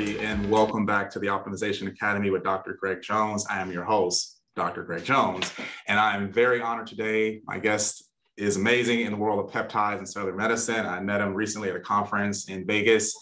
Everybody, 0.00 0.26
and 0.26 0.50
welcome 0.50 0.86
back 0.86 1.10
to 1.10 1.18
the 1.18 1.26
Optimization 1.26 1.86
Academy 1.86 2.30
with 2.30 2.42
Dr. 2.42 2.72
Greg 2.80 3.02
Jones. 3.02 3.44
I 3.50 3.60
am 3.60 3.70
your 3.70 3.84
host, 3.84 4.40
Dr. 4.56 4.82
Greg 4.82 5.04
Jones, 5.04 5.52
and 5.88 6.00
I'm 6.00 6.32
very 6.32 6.62
honored 6.62 6.86
today. 6.86 7.42
My 7.44 7.58
guest 7.58 8.08
is 8.38 8.56
amazing 8.56 9.00
in 9.00 9.12
the 9.12 9.18
world 9.18 9.44
of 9.44 9.52
peptides 9.52 9.98
and 9.98 10.08
cellular 10.08 10.34
medicine. 10.34 10.86
I 10.86 11.00
met 11.00 11.20
him 11.20 11.34
recently 11.34 11.68
at 11.68 11.76
a 11.76 11.80
conference 11.80 12.48
in 12.48 12.66
Vegas. 12.66 13.14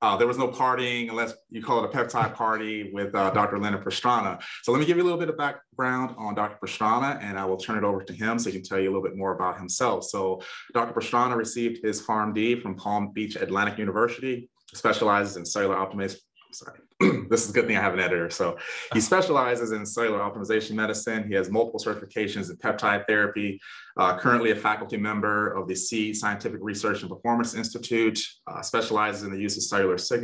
Uh, 0.00 0.16
there 0.16 0.26
was 0.26 0.38
no 0.38 0.48
partying 0.48 1.10
unless 1.10 1.34
you 1.50 1.62
call 1.62 1.84
it 1.84 1.94
a 1.94 1.96
peptide 1.96 2.34
party 2.34 2.90
with 2.94 3.14
uh, 3.14 3.30
Dr. 3.32 3.58
Leonard 3.58 3.84
Pastrana. 3.84 4.42
So 4.62 4.72
let 4.72 4.78
me 4.78 4.86
give 4.86 4.96
you 4.96 5.02
a 5.02 5.04
little 5.04 5.20
bit 5.20 5.28
of 5.28 5.36
background 5.36 6.14
on 6.16 6.34
Dr. 6.34 6.56
Pastrana 6.64 7.22
and 7.22 7.38
I 7.38 7.44
will 7.44 7.58
turn 7.58 7.76
it 7.76 7.84
over 7.84 8.02
to 8.02 8.12
him 8.12 8.38
so 8.38 8.50
he 8.50 8.56
can 8.56 8.64
tell 8.64 8.80
you 8.80 8.88
a 8.88 8.92
little 8.92 9.02
bit 9.02 9.18
more 9.18 9.34
about 9.34 9.58
himself. 9.58 10.04
So 10.04 10.40
Dr. 10.72 10.98
Pastrana 10.98 11.36
received 11.36 11.84
his 11.84 12.00
PharmD 12.00 12.62
from 12.62 12.74
Palm 12.74 13.12
Beach 13.12 13.36
Atlantic 13.36 13.78
University, 13.78 14.48
specializes 14.74 15.36
in 15.36 15.44
cellular 15.44 15.76
optimization, 15.76 16.20
sorry, 16.52 16.78
this 17.30 17.44
is 17.44 17.50
a 17.50 17.52
good 17.52 17.66
thing 17.66 17.76
I 17.76 17.80
have 17.80 17.94
an 17.94 18.00
editor. 18.00 18.30
So 18.30 18.56
he 18.94 19.00
specializes 19.10 19.72
in 19.72 19.84
cellular 19.86 20.18
optimization 20.18 20.72
medicine. 20.72 21.26
He 21.28 21.34
has 21.34 21.50
multiple 21.50 21.80
certifications 21.80 22.50
in 22.50 22.56
peptide 22.56 23.06
therapy, 23.06 23.60
uh, 23.96 24.18
currently 24.18 24.50
a 24.50 24.56
faculty 24.56 24.96
member 24.96 25.52
of 25.52 25.68
the 25.68 25.74
Seed 25.74 26.16
Scientific 26.16 26.60
Research 26.62 27.02
and 27.02 27.10
Performance 27.10 27.54
Institute, 27.54 28.20
uh, 28.46 28.62
specializes 28.62 29.22
in 29.22 29.30
the 29.30 29.38
use 29.38 29.56
of 29.56 29.62
cellular 29.62 29.98
signals. 29.98 30.22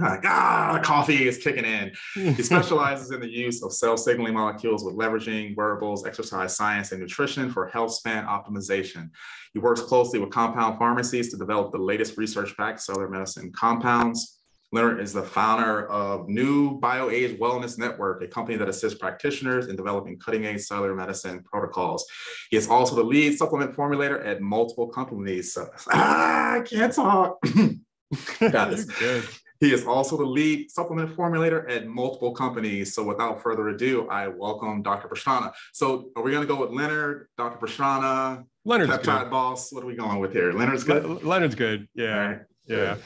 Ah, 0.00 0.80
coffee 0.82 1.26
is 1.28 1.38
kicking 1.38 1.64
in. 1.64 1.92
He 2.32 2.42
specializes 2.42 3.10
in 3.10 3.20
the 3.20 3.30
use 3.30 3.62
of 3.62 3.72
cell 3.72 3.96
signaling 3.96 4.34
molecules 4.34 4.84
with 4.84 4.94
leveraging 4.94 5.56
wearables, 5.56 6.06
exercise 6.06 6.56
science, 6.56 6.92
and 6.92 7.00
nutrition 7.00 7.50
for 7.50 7.68
health 7.68 7.92
span 7.92 8.26
optimization. 8.26 9.10
He 9.52 9.58
works 9.58 9.80
closely 9.82 10.18
with 10.18 10.30
compound 10.30 10.78
pharmacies 10.78 11.30
to 11.30 11.36
develop 11.36 11.72
the 11.72 11.78
latest 11.78 12.16
research-backed 12.16 12.80
cellular 12.80 13.08
medicine 13.08 13.52
compounds. 13.52 14.41
Leonard 14.72 15.00
is 15.00 15.12
the 15.12 15.22
founder 15.22 15.86
of 15.88 16.28
NU 16.28 16.80
BioAge 16.80 17.38
Wellness 17.38 17.78
Network, 17.78 18.22
a 18.22 18.26
company 18.26 18.56
that 18.56 18.68
assists 18.68 18.98
practitioners 18.98 19.68
in 19.68 19.76
developing 19.76 20.18
cutting-edge 20.18 20.62
cellular 20.62 20.94
medicine 20.94 21.42
protocols. 21.44 22.06
He 22.50 22.56
is 22.56 22.68
also 22.68 22.96
the 22.96 23.04
lead 23.04 23.36
supplement 23.36 23.76
formulator 23.76 24.26
at 24.26 24.40
multiple 24.40 24.88
companies. 24.88 25.52
So, 25.52 25.68
ah, 25.92 26.52
I 26.56 26.60
can't 26.60 26.92
talk. 26.92 27.38
Got 28.40 28.70
this. 28.70 28.84
Good. 28.98 29.24
He 29.60 29.72
is 29.72 29.86
also 29.86 30.16
the 30.16 30.24
lead 30.24 30.72
supplement 30.72 31.14
formulator 31.16 31.70
at 31.70 31.86
multiple 31.86 32.32
companies. 32.32 32.94
So 32.94 33.04
without 33.04 33.40
further 33.40 33.68
ado, 33.68 34.08
I 34.08 34.26
welcome 34.26 34.82
Dr. 34.82 35.06
Prashana. 35.06 35.52
So 35.72 36.10
are 36.16 36.22
we 36.22 36.32
going 36.32 36.42
to 36.42 36.52
go 36.52 36.60
with 36.60 36.70
Leonard, 36.70 37.28
Dr. 37.38 37.64
Prashana, 37.64 38.44
Leonard's 38.64 38.90
peptide 38.90 39.24
good. 39.24 39.30
boss? 39.30 39.72
What 39.72 39.84
are 39.84 39.86
we 39.86 39.94
going 39.94 40.18
with 40.18 40.32
here? 40.32 40.52
Leonard's 40.52 40.82
good. 40.82 41.04
Le- 41.04 41.20
Leonard's 41.20 41.54
good. 41.54 41.86
Yeah. 41.94 42.06
Right. 42.06 42.38
Yeah. 42.66 42.76
yeah. 42.76 42.96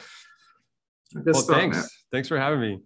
Good 1.23 1.33
well, 1.33 1.43
stuff, 1.43 1.57
thanks. 1.57 1.77
Man. 1.77 1.85
Thanks 2.11 2.27
for 2.27 2.37
having 2.37 2.59
me. 2.59 2.79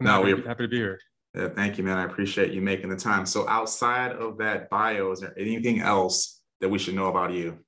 I'm 0.00 0.06
no, 0.06 0.22
we're 0.22 0.46
happy 0.46 0.64
to 0.64 0.68
be 0.68 0.76
here. 0.76 1.00
Yeah, 1.34 1.48
thank 1.48 1.78
you, 1.78 1.84
man. 1.84 1.98
I 1.98 2.04
appreciate 2.04 2.52
you 2.52 2.62
making 2.62 2.88
the 2.88 2.96
time. 2.96 3.26
So, 3.26 3.48
outside 3.48 4.12
of 4.12 4.38
that 4.38 4.70
bio, 4.70 5.10
is 5.10 5.20
there 5.20 5.34
anything 5.38 5.80
else 5.80 6.40
that 6.60 6.68
we 6.68 6.78
should 6.78 6.94
know 6.94 7.06
about 7.06 7.32
you? 7.32 7.58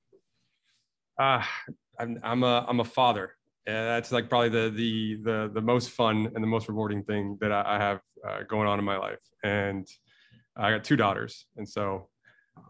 Uh, 1.19 1.43
I'm, 1.99 2.19
I'm 2.23 2.43
a 2.43 2.65
I'm 2.67 2.79
a 2.79 2.85
father. 2.85 3.35
And 3.67 3.75
that's 3.75 4.11
like 4.11 4.27
probably 4.29 4.49
the 4.49 4.71
the 4.75 5.15
the 5.23 5.51
the 5.53 5.61
most 5.61 5.91
fun 5.91 6.31
and 6.33 6.43
the 6.43 6.47
most 6.47 6.67
rewarding 6.67 7.03
thing 7.03 7.37
that 7.41 7.51
I, 7.51 7.75
I 7.75 7.77
have 7.77 8.01
uh, 8.27 8.39
going 8.47 8.67
on 8.67 8.79
in 8.79 8.85
my 8.85 8.97
life. 8.97 9.19
And 9.43 9.87
I 10.55 10.71
got 10.71 10.83
two 10.83 10.95
daughters, 10.95 11.45
and 11.57 11.67
so 11.67 12.09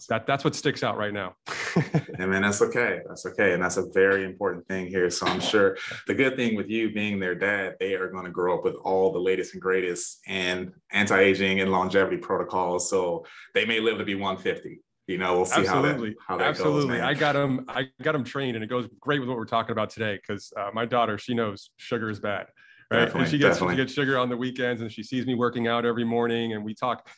that 0.10 0.26
that's 0.26 0.44
what 0.44 0.56
sticks 0.56 0.84
out 0.84 0.98
right 0.98 1.14
now. 1.14 1.36
I 2.20 2.26
mean, 2.26 2.42
that's 2.42 2.62
okay. 2.62 3.00
That's 3.08 3.26
okay. 3.26 3.54
And 3.54 3.64
that's 3.64 3.78
a 3.78 3.88
very 3.94 4.24
important 4.24 4.68
thing 4.68 4.88
here. 4.88 5.10
So 5.10 5.28
I'm 5.28 5.40
sure 5.40 5.78
the 6.08 6.14
good 6.14 6.36
thing 6.36 6.56
with 6.56 6.70
you 6.70 6.92
being 6.92 7.20
their 7.20 7.36
dad, 7.36 7.76
they 7.80 7.94
are 7.96 8.10
going 8.10 8.26
to 8.26 8.32
grow 8.32 8.58
up 8.58 8.64
with 8.64 8.76
all 8.76 9.12
the 9.12 9.20
latest 9.20 9.54
and 9.54 9.62
greatest 9.62 10.20
and 10.28 10.72
anti-aging 10.92 11.62
and 11.62 11.72
longevity 11.72 12.18
protocols. 12.18 12.90
So 12.90 13.26
they 13.54 13.66
may 13.66 13.80
live 13.80 13.98
to 14.00 14.06
be 14.06 14.16
150. 14.16 14.82
You 15.08 15.18
know, 15.18 15.36
we'll 15.36 15.46
see 15.46 15.62
Absolutely. 15.62 16.16
how 16.26 16.38
that, 16.38 16.44
how 16.44 16.46
that 16.46 16.48
Absolutely. 16.50 16.98
Goes, 16.98 17.06
I 17.06 17.14
got 17.14 17.34
them. 17.34 17.66
I 17.68 17.88
got 18.02 18.14
them 18.14 18.24
trained, 18.24 18.56
and 18.56 18.64
it 18.64 18.68
goes 18.68 18.88
great 19.00 19.20
with 19.20 19.28
what 19.28 19.36
we're 19.36 19.46
talking 19.46 19.72
about 19.72 19.90
today. 19.90 20.16
Because 20.16 20.54
uh, 20.56 20.70
my 20.74 20.86
daughter, 20.86 21.18
she 21.18 21.34
knows 21.34 21.72
sugar 21.78 22.10
is 22.10 22.20
bad, 22.20 22.46
right? 22.90 23.14
and 23.14 23.28
she 23.28 23.38
gets 23.38 23.56
definitely. 23.56 23.76
she 23.76 23.82
gets 23.82 23.94
sugar 23.94 24.18
on 24.18 24.30
the 24.30 24.38
weekends, 24.38 24.82
and 24.82 24.92
she 24.92 25.04
sees 25.04 25.26
me 25.26 25.36
working 25.36 25.68
out 25.68 25.86
every 25.86 26.06
morning, 26.06 26.54
and 26.54 26.64
we 26.64 26.74
talk 26.74 27.10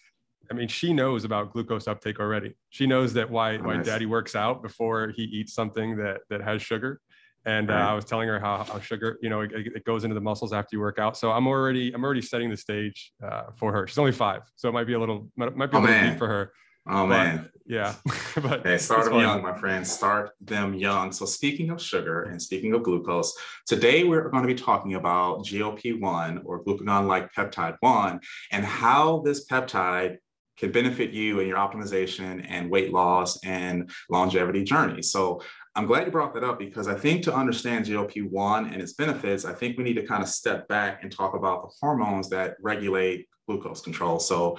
I 0.52 0.54
mean, 0.54 0.68
she 0.68 0.94
knows 0.94 1.24
about 1.24 1.54
glucose 1.54 1.88
uptake 1.88 2.20
already. 2.20 2.56
She 2.70 2.86
knows 2.86 3.14
that 3.14 3.30
why 3.30 3.58
why 3.58 3.78
daddy 3.78 4.06
works 4.06 4.36
out 4.36 4.62
before 4.62 5.14
he 5.16 5.24
eats 5.24 5.54
something 5.54 5.98
that 5.98 6.22
that 6.30 6.42
has 6.42 6.62
sugar. 6.62 7.00
And 7.46 7.70
uh, 7.70 7.74
I 7.74 7.94
was 7.94 8.06
telling 8.06 8.30
her 8.30 8.40
how, 8.40 8.64
how 8.64 8.80
sugar, 8.80 9.18
you 9.22 9.30
know, 9.30 9.42
it, 9.42 9.52
it, 9.54 9.84
goes 9.84 10.06
into 10.06 10.14
the 10.14 10.22
muscles 10.22 10.54
after 10.54 10.78
you 10.78 10.80
work 10.80 10.98
out. 10.98 11.18
So 11.18 11.30
I'm 11.30 11.46
already 11.46 11.94
I'm 11.94 12.04
already 12.04 12.22
setting 12.22 12.50
the 12.50 12.56
stage 12.56 13.12
uh, 13.22 13.44
for 13.58 13.74
her. 13.74 13.86
She's 13.86 13.98
only 13.98 14.14
five, 14.14 14.44
so 14.56 14.70
it 14.70 14.72
might 14.72 14.88
be 14.88 14.94
a 14.94 15.00
little 15.00 15.28
might, 15.36 15.56
might 15.56 15.70
be 15.70 15.78
a 15.78 15.80
oh, 15.80 15.84
little 15.84 15.96
man. 15.96 16.10
deep 16.12 16.20
for 16.20 16.28
her. 16.28 16.54
Oh 16.88 17.08
but, 17.08 17.10
man, 17.10 17.50
yeah. 17.66 17.96
but 18.42 18.66
hey, 18.66 18.78
start 18.78 19.06
them 19.06 19.20
young, 19.20 19.42
my 19.42 19.58
friends. 19.58 19.90
Start 19.92 20.32
them 20.42 20.74
young. 20.74 21.14
So 21.14 21.26
speaking 21.26 21.70
of 21.70 21.82
sugar 21.82 22.24
and 22.24 22.42
speaking 22.42 22.74
of 22.74 22.84
glucose, 22.84 23.34
today 23.66 24.04
we're 24.04 24.30
going 24.30 24.44
to 24.44 24.54
be 24.54 24.60
talking 24.60 24.96
about 24.96 25.46
GLP-1 25.46 26.42
or 26.44 26.64
glucagon-like 26.64 27.34
peptide 27.34 27.78
one 27.80 28.20
and 28.52 28.66
how 28.66 29.22
this 29.24 29.46
peptide 29.48 30.18
can 30.58 30.72
benefit 30.72 31.12
you 31.12 31.40
in 31.40 31.48
your 31.48 31.58
optimization 31.58 32.46
and 32.48 32.70
weight 32.70 32.94
loss 32.94 33.44
and 33.44 33.90
longevity 34.10 34.64
journey. 34.64 35.02
So 35.02 35.42
I'm 35.76 35.88
glad 35.88 36.06
you 36.06 36.12
brought 36.12 36.34
that 36.36 36.44
up 36.44 36.60
because 36.60 36.88
I 36.88 36.96
think 36.96 37.24
to 37.24 37.34
understand 37.34 37.86
GLP-1 37.86 38.72
and 38.72 38.82
its 38.82 38.94
benefits, 38.94 39.46
I 39.46 39.54
think 39.54 39.78
we 39.78 39.84
need 39.84 39.96
to 39.96 40.06
kind 40.06 40.22
of 40.22 40.30
step 40.30 40.68
back 40.68 41.02
and 41.02 41.12
talk 41.12 41.34
about 41.34 41.64
the 41.64 41.74
hormones 41.82 42.30
that 42.30 42.56
regulate 42.62 43.28
glucose 43.48 43.82
control. 43.82 44.20
So 44.20 44.58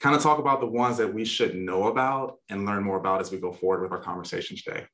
kind 0.00 0.16
of 0.16 0.22
talk 0.22 0.38
about 0.38 0.60
the 0.60 0.66
ones 0.66 0.96
that 0.96 1.12
we 1.12 1.24
should 1.24 1.54
know 1.54 1.88
about 1.88 2.36
and 2.48 2.64
learn 2.64 2.82
more 2.82 2.98
about 2.98 3.20
as 3.20 3.30
we 3.30 3.38
go 3.38 3.52
forward 3.52 3.82
with 3.82 3.92
our 3.92 4.00
conversation 4.00 4.56
today. 4.56 4.86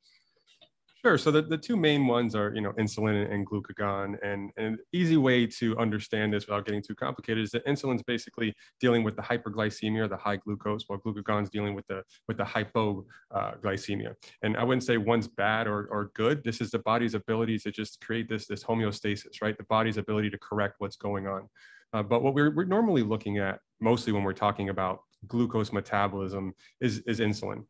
Sure. 1.03 1.17
So 1.17 1.31
the, 1.31 1.41
the 1.41 1.57
two 1.57 1.79
main 1.79 2.07
ones 2.07 2.35
are, 2.35 2.55
you 2.55 2.61
know, 2.61 2.73
insulin 2.73 3.33
and 3.33 3.47
glucagon. 3.47 4.19
And, 4.23 4.51
and 4.59 4.67
an 4.67 4.79
easy 4.93 5.17
way 5.17 5.47
to 5.47 5.79
understand 5.79 6.35
this 6.35 6.47
without 6.47 6.67
getting 6.67 6.83
too 6.83 6.95
complicated 6.95 7.43
is 7.43 7.51
that 7.53 7.65
insulin's 7.65 8.03
basically 8.03 8.55
dealing 8.81 9.03
with 9.03 9.17
the 9.17 9.23
hyperglycemia 9.23 10.01
or 10.01 10.09
the 10.09 10.19
high 10.19 10.37
glucose, 10.37 10.85
while 10.89 10.99
glucagon's 10.99 11.49
dealing 11.49 11.75
with 11.75 11.87
the 11.87 12.03
with 12.29 12.37
the 12.37 12.45
hypoglycemia. 12.45 14.15
And 14.43 14.59
I 14.59 14.63
wouldn't 14.63 14.85
say 14.85 14.99
one's 14.99 15.27
bad 15.27 15.67
or, 15.67 15.87
or 15.87 16.11
good. 16.15 16.45
This 16.45 16.61
is 16.61 16.71
the 16.71 16.81
body's 16.81 17.15
ability 17.15 17.59
to 17.61 17.71
just 17.71 18.05
create 18.05 18.29
this, 18.29 18.47
this 18.47 18.63
homeostasis, 18.63 19.41
right? 19.41 19.57
The 19.57 19.65
body's 19.65 19.97
ability 19.97 20.29
to 20.31 20.39
correct 20.39 20.75
what's 20.79 20.97
going 20.97 21.27
on. 21.27 21.49
Uh, 21.95 22.03
but 22.03 22.23
what 22.23 22.35
we're, 22.35 22.55
we're 22.55 22.65
normally 22.65 23.03
looking 23.03 23.39
at 23.39 23.61
mostly 23.81 24.13
when 24.13 24.23
we're 24.23 24.35
talking 24.35 24.69
about 24.69 25.01
glucose 25.27 25.73
metabolism 25.73 26.53
is, 26.81 26.99
is 27.07 27.21
insulin. 27.21 27.65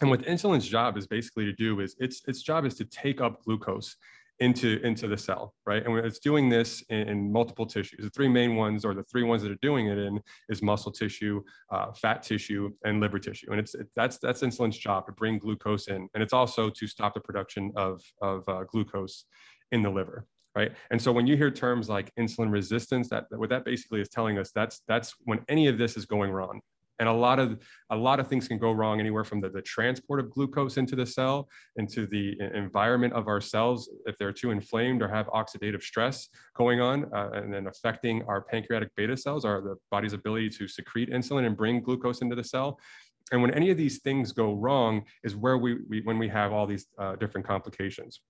And 0.00 0.10
what 0.10 0.22
insulin's 0.22 0.66
job 0.66 0.96
is 0.96 1.06
basically 1.06 1.44
to 1.46 1.52
do 1.52 1.80
is 1.80 1.96
its 1.98 2.22
its 2.28 2.42
job 2.42 2.64
is 2.64 2.74
to 2.76 2.84
take 2.84 3.20
up 3.20 3.42
glucose 3.44 3.96
into 4.40 4.80
into 4.84 5.08
the 5.08 5.16
cell, 5.16 5.54
right? 5.66 5.84
And 5.84 5.98
it's 5.98 6.20
doing 6.20 6.48
this 6.48 6.82
in, 6.90 7.08
in, 7.08 7.32
multiple 7.32 7.66
tissues. 7.66 8.04
The 8.04 8.10
three 8.10 8.28
main 8.28 8.54
ones, 8.54 8.84
or 8.84 8.94
the 8.94 9.02
three 9.04 9.24
ones 9.24 9.42
that 9.42 9.50
are 9.50 9.58
doing 9.62 9.88
it 9.88 9.98
in, 9.98 10.20
is 10.48 10.62
muscle 10.62 10.92
tissue, 10.92 11.42
uh, 11.72 11.92
fat 11.92 12.22
tissue, 12.22 12.70
and 12.84 13.00
liver 13.00 13.18
tissue. 13.18 13.50
And 13.50 13.58
it's 13.58 13.74
it, 13.74 13.88
that's 13.96 14.18
that's 14.18 14.42
insulin's 14.42 14.78
job 14.78 15.06
to 15.06 15.12
bring 15.12 15.38
glucose 15.38 15.88
in, 15.88 16.08
and 16.14 16.22
it's 16.22 16.32
also 16.32 16.70
to 16.70 16.86
stop 16.86 17.14
the 17.14 17.20
production 17.20 17.72
of 17.76 18.00
of 18.22 18.48
uh, 18.48 18.64
glucose 18.64 19.24
in 19.72 19.82
the 19.82 19.90
liver. 19.90 20.26
Right. 20.54 20.72
And 20.90 21.00
so 21.00 21.12
when 21.12 21.26
you 21.26 21.36
hear 21.36 21.50
terms 21.50 21.88
like 21.88 22.12
insulin 22.18 22.50
resistance, 22.50 23.08
that 23.10 23.26
what 23.30 23.50
that 23.50 23.64
basically 23.64 24.00
is 24.00 24.08
telling 24.08 24.38
us 24.38 24.50
that's 24.52 24.82
that's 24.88 25.14
when 25.24 25.40
any 25.48 25.68
of 25.68 25.78
this 25.78 25.96
is 25.96 26.04
going 26.04 26.30
wrong 26.30 26.60
and 26.98 27.08
a 27.08 27.12
lot 27.12 27.38
of 27.38 27.58
a 27.90 27.96
lot 27.96 28.20
of 28.20 28.28
things 28.28 28.48
can 28.48 28.58
go 28.58 28.72
wrong 28.72 29.00
anywhere 29.00 29.24
from 29.24 29.40
the, 29.40 29.48
the 29.48 29.62
transport 29.62 30.20
of 30.20 30.30
glucose 30.30 30.76
into 30.76 30.96
the 30.96 31.06
cell 31.06 31.48
into 31.76 32.06
the 32.06 32.36
environment 32.54 33.12
of 33.12 33.28
our 33.28 33.40
cells 33.40 33.88
if 34.06 34.16
they're 34.18 34.32
too 34.32 34.50
inflamed 34.50 35.02
or 35.02 35.08
have 35.08 35.26
oxidative 35.28 35.82
stress 35.82 36.28
going 36.56 36.80
on 36.80 37.04
uh, 37.14 37.30
and 37.34 37.52
then 37.52 37.66
affecting 37.66 38.22
our 38.24 38.42
pancreatic 38.42 38.94
beta 38.96 39.16
cells 39.16 39.44
or 39.44 39.60
the 39.60 39.76
body's 39.90 40.12
ability 40.12 40.48
to 40.48 40.68
secrete 40.68 41.10
insulin 41.10 41.46
and 41.46 41.56
bring 41.56 41.80
glucose 41.80 42.20
into 42.20 42.36
the 42.36 42.44
cell. 42.44 42.78
And 43.30 43.42
when 43.42 43.52
any 43.52 43.70
of 43.70 43.76
these 43.76 43.98
things 44.00 44.32
go 44.32 44.54
wrong 44.54 45.02
is 45.22 45.36
where 45.36 45.58
we, 45.58 45.78
we 45.88 46.00
when 46.02 46.18
we 46.18 46.28
have 46.28 46.52
all 46.52 46.66
these 46.66 46.86
uh, 46.98 47.16
different 47.16 47.46
complications 47.46 48.20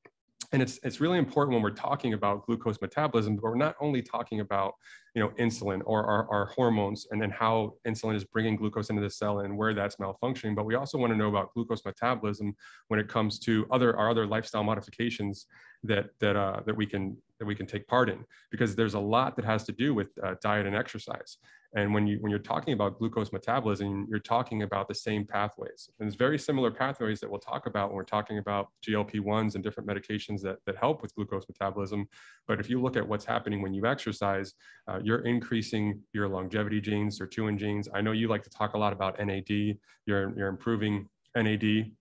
and 0.52 0.62
it's 0.62 0.78
it's 0.82 1.00
really 1.00 1.18
important 1.18 1.54
when 1.54 1.62
we're 1.62 1.70
talking 1.70 2.14
about 2.14 2.46
glucose 2.46 2.80
metabolism 2.80 3.36
but 3.36 3.44
we're 3.44 3.54
not 3.54 3.74
only 3.80 4.00
talking 4.00 4.40
about 4.40 4.74
you 5.14 5.22
know 5.22 5.28
insulin 5.38 5.80
or 5.84 6.04
our, 6.04 6.28
our 6.30 6.46
hormones 6.46 7.06
and 7.10 7.20
then 7.20 7.30
how 7.30 7.74
insulin 7.86 8.14
is 8.14 8.24
bringing 8.24 8.56
glucose 8.56 8.90
into 8.90 9.02
the 9.02 9.10
cell 9.10 9.40
and 9.40 9.56
where 9.56 9.74
that's 9.74 9.96
malfunctioning 9.96 10.54
but 10.54 10.64
we 10.64 10.74
also 10.74 10.96
want 10.96 11.12
to 11.12 11.16
know 11.16 11.28
about 11.28 11.52
glucose 11.54 11.84
metabolism 11.84 12.54
when 12.88 12.98
it 12.98 13.08
comes 13.08 13.38
to 13.38 13.66
other 13.70 13.96
our 13.96 14.10
other 14.10 14.26
lifestyle 14.26 14.64
modifications 14.64 15.46
that 15.84 16.10
that 16.20 16.36
uh, 16.36 16.60
that 16.66 16.76
we 16.76 16.86
can 16.86 17.16
that 17.38 17.46
we 17.46 17.54
can 17.54 17.66
take 17.66 17.86
part 17.86 18.08
in 18.08 18.25
because 18.50 18.75
there's 18.75 18.94
a 18.94 18.98
lot 18.98 19.36
that 19.36 19.44
has 19.44 19.62
to 19.64 19.72
do 19.72 19.94
with 19.94 20.08
uh, 20.25 20.34
diet 20.42 20.66
and 20.66 20.75
exercise. 20.75 21.38
And 21.75 21.92
when 21.92 22.06
you 22.06 22.19
when 22.20 22.30
you're 22.30 22.38
talking 22.40 22.72
about 22.72 22.98
glucose 22.98 23.30
metabolism, 23.30 24.06
you're 24.08 24.19
talking 24.19 24.62
about 24.62 24.88
the 24.88 24.94
same 24.94 25.25
pathways. 25.25 25.90
And 26.00 26.06
it's 26.08 26.16
very 26.16 26.38
similar 26.38 26.70
pathways 26.70 27.20
that 27.20 27.30
we'll 27.30 27.40
talk 27.40 27.66
about 27.66 27.90
when 27.90 27.96
we're 27.96 28.04
talking 28.04 28.38
about 28.38 28.69
GLP-1s 28.86 29.54
and 29.54 29.62
different 29.62 29.88
medications 29.88 30.40
that, 30.42 30.56
that 30.66 30.76
help 30.76 31.02
with 31.02 31.14
glucose 31.14 31.46
metabolism. 31.46 32.08
But 32.46 32.58
if 32.58 32.70
you 32.70 32.81
look 32.81 32.96
at 32.96 33.06
what's 33.06 33.26
happening 33.26 33.60
when 33.60 33.74
you 33.74 33.86
exercise, 33.86 34.54
uh, 34.88 34.98
you're 35.02 35.24
increasing 35.26 36.00
your 36.12 36.28
longevity 36.28 36.81
genes, 36.81 37.20
or 37.20 37.26
sirtuin 37.26 37.58
genes. 37.58 37.88
I 37.94 38.00
know 38.00 38.12
you 38.12 38.28
like 38.28 38.42
to 38.44 38.50
talk 38.50 38.74
a 38.74 38.78
lot 38.78 38.92
about 38.94 39.19
NAD. 39.24 39.76
You're, 40.06 40.36
you're 40.36 40.48
improving 40.48 41.06
NAD 41.36 41.92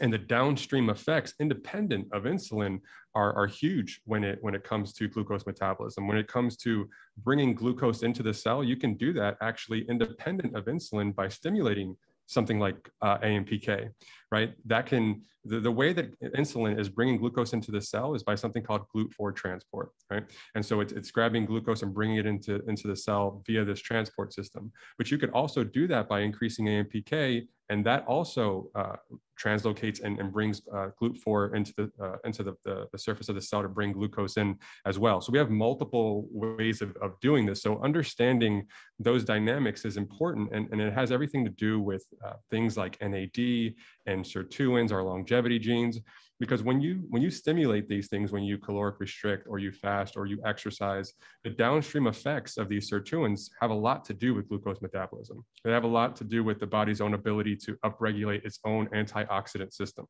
and 0.00 0.12
the 0.12 0.18
downstream 0.18 0.90
effects 0.90 1.34
independent 1.40 2.06
of 2.12 2.24
insulin 2.24 2.80
are, 3.14 3.32
are 3.34 3.46
huge 3.46 4.00
when 4.04 4.24
it 4.24 4.38
when 4.42 4.54
it 4.54 4.64
comes 4.64 4.92
to 4.92 5.08
glucose 5.08 5.46
metabolism 5.46 6.06
when 6.06 6.18
it 6.18 6.28
comes 6.28 6.56
to 6.56 6.88
bringing 7.24 7.54
glucose 7.54 8.02
into 8.02 8.22
the 8.22 8.34
cell 8.34 8.62
you 8.62 8.76
can 8.76 8.94
do 8.94 9.12
that 9.12 9.36
actually 9.40 9.86
independent 9.88 10.54
of 10.56 10.66
insulin 10.66 11.14
by 11.14 11.28
stimulating 11.28 11.96
something 12.26 12.58
like 12.58 12.76
uh, 13.02 13.18
AMPK, 13.18 13.90
right? 14.30 14.52
That 14.66 14.86
can, 14.86 15.22
the, 15.46 15.60
the 15.60 15.70
way 15.70 15.92
that 15.92 16.18
insulin 16.36 16.78
is 16.78 16.88
bringing 16.88 17.16
glucose 17.16 17.52
into 17.52 17.70
the 17.70 17.80
cell 17.80 18.14
is 18.14 18.22
by 18.22 18.34
something 18.34 18.62
called 18.62 18.82
GLUT4 18.94 19.34
transport, 19.34 19.90
right? 20.10 20.24
And 20.54 20.64
so 20.64 20.80
it's, 20.80 20.92
it's 20.92 21.10
grabbing 21.10 21.46
glucose 21.46 21.82
and 21.82 21.94
bringing 21.94 22.16
it 22.16 22.26
into, 22.26 22.62
into 22.68 22.88
the 22.88 22.96
cell 22.96 23.42
via 23.46 23.64
this 23.64 23.80
transport 23.80 24.32
system. 24.32 24.72
But 24.98 25.10
you 25.10 25.18
could 25.18 25.30
also 25.30 25.64
do 25.64 25.86
that 25.88 26.08
by 26.08 26.20
increasing 26.20 26.66
AMPK, 26.66 27.46
and 27.68 27.84
that 27.84 28.04
also 28.06 28.70
uh, 28.74 28.96
translocates 29.40 30.02
and, 30.02 30.18
and 30.20 30.32
brings 30.32 30.62
uh, 30.72 30.88
GLUT4 31.00 31.54
into 31.54 31.72
the 31.76 31.90
uh, 32.02 32.16
into 32.24 32.42
the, 32.42 32.54
the, 32.64 32.86
the, 32.92 32.98
surface 32.98 33.28
of 33.28 33.34
the 33.34 33.40
cell 33.40 33.62
to 33.62 33.68
bring 33.68 33.92
glucose 33.92 34.36
in 34.36 34.56
as 34.86 34.98
well. 34.98 35.20
So 35.20 35.32
we 35.32 35.38
have 35.38 35.50
multiple 35.50 36.26
ways 36.30 36.80
of, 36.80 36.96
of 37.02 37.18
doing 37.20 37.44
this. 37.44 37.62
So 37.62 37.82
understanding 37.82 38.66
those 38.98 39.24
dynamics 39.24 39.84
is 39.84 39.96
important, 39.96 40.50
and, 40.52 40.68
and 40.70 40.80
it 40.80 40.92
has 40.92 41.10
everything 41.10 41.44
to 41.44 41.50
do 41.50 41.80
with 41.80 42.04
uh, 42.24 42.34
things 42.50 42.76
like 42.76 42.98
NAD 43.00 43.74
and 44.06 44.24
sirtuins, 44.24 44.92
our 44.92 45.02
longevity 45.02 45.58
genes 45.58 46.00
because 46.38 46.62
when 46.62 46.80
you 46.80 47.02
when 47.08 47.22
you 47.22 47.30
stimulate 47.30 47.88
these 47.88 48.08
things 48.08 48.30
when 48.30 48.42
you 48.42 48.58
caloric 48.58 49.00
restrict 49.00 49.46
or 49.48 49.58
you 49.58 49.72
fast 49.72 50.16
or 50.16 50.26
you 50.26 50.38
exercise 50.44 51.14
the 51.44 51.50
downstream 51.50 52.06
effects 52.06 52.58
of 52.58 52.68
these 52.68 52.90
sirtuins 52.90 53.48
have 53.60 53.70
a 53.70 53.74
lot 53.74 54.04
to 54.04 54.12
do 54.12 54.34
with 54.34 54.48
glucose 54.48 54.82
metabolism. 54.82 55.44
They 55.64 55.72
have 55.72 55.84
a 55.84 55.88
lot 55.88 56.14
to 56.16 56.24
do 56.24 56.44
with 56.44 56.60
the 56.60 56.66
body's 56.66 57.00
own 57.00 57.14
ability 57.14 57.56
to 57.56 57.76
upregulate 57.84 58.44
its 58.44 58.60
own 58.64 58.86
antioxidant 58.88 59.72
system 59.72 60.06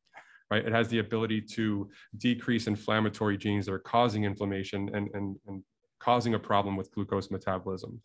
right? 0.51 0.65
It 0.65 0.73
has 0.73 0.87
the 0.87 1.01
ability 1.01 1.41
to 1.55 1.91
decrease 2.19 2.69
inflammatory 2.69 3.37
genes 3.37 3.67
that 3.67 3.73
are 3.73 3.81
causing 3.81 4.23
inflammation 4.23 4.89
and, 4.95 5.09
and, 5.13 5.37
and 5.49 5.63
causing 5.99 6.35
a 6.35 6.39
problem 6.39 6.77
with 6.77 6.93
glucose 6.93 7.33
metabolism 7.33 8.01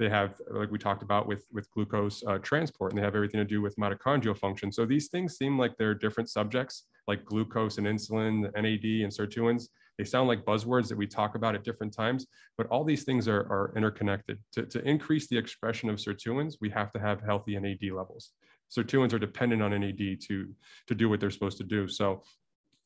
they 0.00 0.08
have, 0.08 0.40
like 0.50 0.70
we 0.70 0.78
talked 0.78 1.02
about 1.02 1.28
with, 1.28 1.44
with 1.52 1.70
glucose 1.72 2.24
uh, 2.26 2.38
transport, 2.38 2.90
and 2.90 2.98
they 2.98 3.04
have 3.04 3.14
everything 3.14 3.38
to 3.38 3.44
do 3.44 3.60
with 3.60 3.76
mitochondrial 3.76 4.36
function. 4.36 4.72
So 4.72 4.86
these 4.86 5.08
things 5.08 5.36
seem 5.36 5.58
like 5.58 5.76
they're 5.76 5.94
different 5.94 6.30
subjects, 6.30 6.84
like 7.06 7.22
glucose 7.26 7.76
and 7.76 7.86
insulin, 7.86 8.50
NAD 8.54 8.86
and 9.04 9.12
sirtuins. 9.12 9.68
They 9.98 10.04
sound 10.04 10.26
like 10.26 10.46
buzzwords 10.46 10.88
that 10.88 10.96
we 10.96 11.06
talk 11.06 11.34
about 11.34 11.54
at 11.54 11.64
different 11.64 11.92
times, 11.92 12.26
but 12.56 12.66
all 12.68 12.82
these 12.82 13.04
things 13.04 13.28
are, 13.28 13.40
are 13.40 13.74
interconnected. 13.76 14.38
To, 14.52 14.64
to 14.64 14.82
increase 14.88 15.28
the 15.28 15.36
expression 15.36 15.90
of 15.90 15.96
sirtuins, 15.96 16.54
we 16.62 16.70
have 16.70 16.90
to 16.92 16.98
have 16.98 17.20
healthy 17.20 17.60
NAD 17.60 17.92
levels. 17.94 18.30
Sirtuins 18.74 19.12
are 19.12 19.18
dependent 19.18 19.60
on 19.60 19.78
NAD 19.78 20.18
to, 20.28 20.48
to 20.86 20.94
do 20.94 21.10
what 21.10 21.20
they're 21.20 21.30
supposed 21.30 21.58
to 21.58 21.64
do. 21.64 21.86
So 21.86 22.22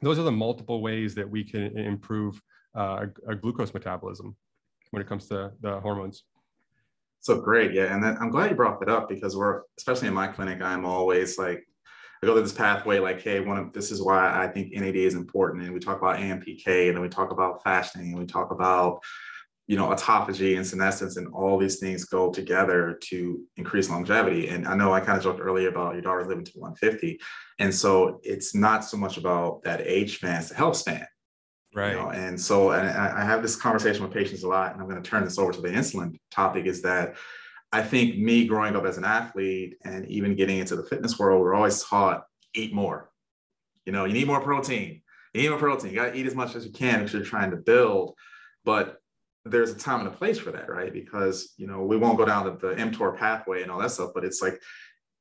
those 0.00 0.19
are 0.19 0.25
the 0.25 0.32
multiple 0.32 0.82
ways 0.82 1.14
that 1.14 1.31
we 1.31 1.44
can 1.44 1.78
improve 1.78 2.43
uh, 2.76 3.06
a, 3.28 3.32
a 3.32 3.34
glucose 3.37 3.72
metabolism 3.72 4.34
when 4.90 5.00
it 5.00 5.06
comes 5.06 5.28
to 5.28 5.52
the 5.61 5.78
hormones. 5.78 6.25
So 7.25 7.41
great, 7.41 7.73
yeah, 7.73 7.94
and 7.94 8.05
then 8.05 8.19
I'm 8.21 8.29
glad 8.29 8.50
you 8.50 8.56
brought 8.56 8.81
that 8.81 8.91
up 8.91 9.09
because 9.09 9.35
we're, 9.35 9.62
especially 9.79 10.09
in 10.09 10.15
my 10.15 10.26
clinic, 10.26 10.61
I'm 10.61 10.85
always 10.85 11.38
like, 11.38 11.67
I 12.23 12.26
go 12.26 12.35
through 12.35 12.43
this 12.43 12.53
pathway 12.53 12.99
like, 12.99 13.23
hey, 13.23 13.41
one 13.41 13.56
of 13.56 13.73
this 13.73 13.91
is 13.91 14.03
why 14.03 14.31
I 14.44 14.47
think 14.47 14.75
NAD 14.75 14.97
is 14.97 15.15
important, 15.15 15.65
and 15.65 15.73
we 15.73 15.81
talk 15.81 15.97
about 15.97 16.19
AMPK, 16.19 16.88
and 16.88 16.94
then 16.94 17.00
we 17.00 17.09
talk 17.09 17.31
about 17.31 17.65
fasting, 17.65 18.09
and 18.09 18.19
we 18.19 18.26
talk 18.26 18.50
about, 18.50 19.00
you 19.67 19.79
know, 19.79 19.88
autophagy 19.88 20.59
and 20.59 20.67
senescence, 20.67 21.17
and 21.17 21.29
all 21.32 21.56
these 21.56 21.79
things 21.79 22.05
go 22.05 22.31
together 22.31 22.99
to 23.05 23.41
increase 23.56 23.88
longevity. 23.88 24.49
And 24.49 24.69
I 24.69 24.75
know 24.75 24.93
I 24.93 25.00
kind 25.00 25.17
of 25.17 25.25
joked 25.25 25.41
earlier 25.41 25.71
about 25.71 25.94
your 25.94 26.03
daughter 26.03 26.26
living 26.26 26.44
to 26.44 26.59
150, 26.59 27.19
and 27.59 27.75
so 27.75 28.21
it's 28.23 28.55
not 28.55 28.85
so 28.85 28.99
much 28.99 29.17
about 29.17 29.62
that 29.62 29.81
age 29.81 30.17
span, 30.17 30.41
it's 30.41 30.50
the 30.50 30.56
health 30.56 30.76
span. 30.76 31.06
Right. 31.75 31.93
You 31.93 31.99
know? 31.99 32.11
And 32.11 32.41
so, 32.41 32.71
and 32.71 32.88
I 32.88 33.25
have 33.25 33.43
this 33.43 33.56
conversation 33.56 34.03
with 34.03 34.12
patients 34.12 34.44
a 34.44 34.49
lot, 34.49 34.73
and 34.73 34.81
I'm 34.81 34.88
going 34.88 35.03
to 35.03 35.09
turn 35.09 35.25
this 35.25 35.38
over 35.38 35.53
to 35.53 35.61
the 35.61 35.69
insulin 35.69 36.17
topic 36.31 36.67
is 36.67 36.82
that 36.82 37.17
I 37.73 37.82
think 37.82 38.17
me 38.17 38.47
growing 38.47 38.76
up 38.76 38.85
as 38.85 38.99
an 38.99 39.05
athlete 39.05 39.76
and 39.85 40.06
even 40.06 40.37
getting 40.37 40.59
into 40.59 40.76
the 40.76 40.85
fitness 40.85 41.19
world, 41.19 41.41
we're 41.41 41.55
always 41.55 41.82
taught 41.82 42.25
eat 42.55 42.73
more. 42.73 43.11
You 43.85 43.93
know, 43.93 44.05
you 44.05 44.12
need 44.12 44.29
more 44.29 44.41
protein. 44.41 45.03
You 45.35 45.43
need 45.43 45.49
more 45.49 45.59
protein. 45.59 45.91
You 45.91 45.97
got 45.97 46.12
to 46.12 46.17
eat 46.17 46.26
as 46.26 46.37
much 46.37 46.55
as 46.55 46.65
you 46.65 46.71
can 46.71 47.03
if 47.03 47.12
you're 47.12 47.25
trying 47.25 47.50
to 47.50 47.56
build. 47.56 48.15
But 48.65 48.99
there's 49.44 49.73
a 49.73 49.75
time 49.76 50.00
and 50.00 50.09
a 50.09 50.12
place 50.12 50.38
for 50.38 50.53
that, 50.53 50.71
right? 50.71 50.93
Because 50.93 51.53
you 51.56 51.67
know 51.67 51.82
we 51.82 51.97
won't 51.97 52.17
go 52.17 52.25
down 52.25 52.44
the, 52.44 52.53
the 52.53 52.75
mTOR 52.76 53.19
pathway 53.19 53.62
and 53.62 53.71
all 53.71 53.81
that 53.81 53.91
stuff, 53.91 54.11
but 54.15 54.25
it's 54.25 54.41
like 54.41 54.61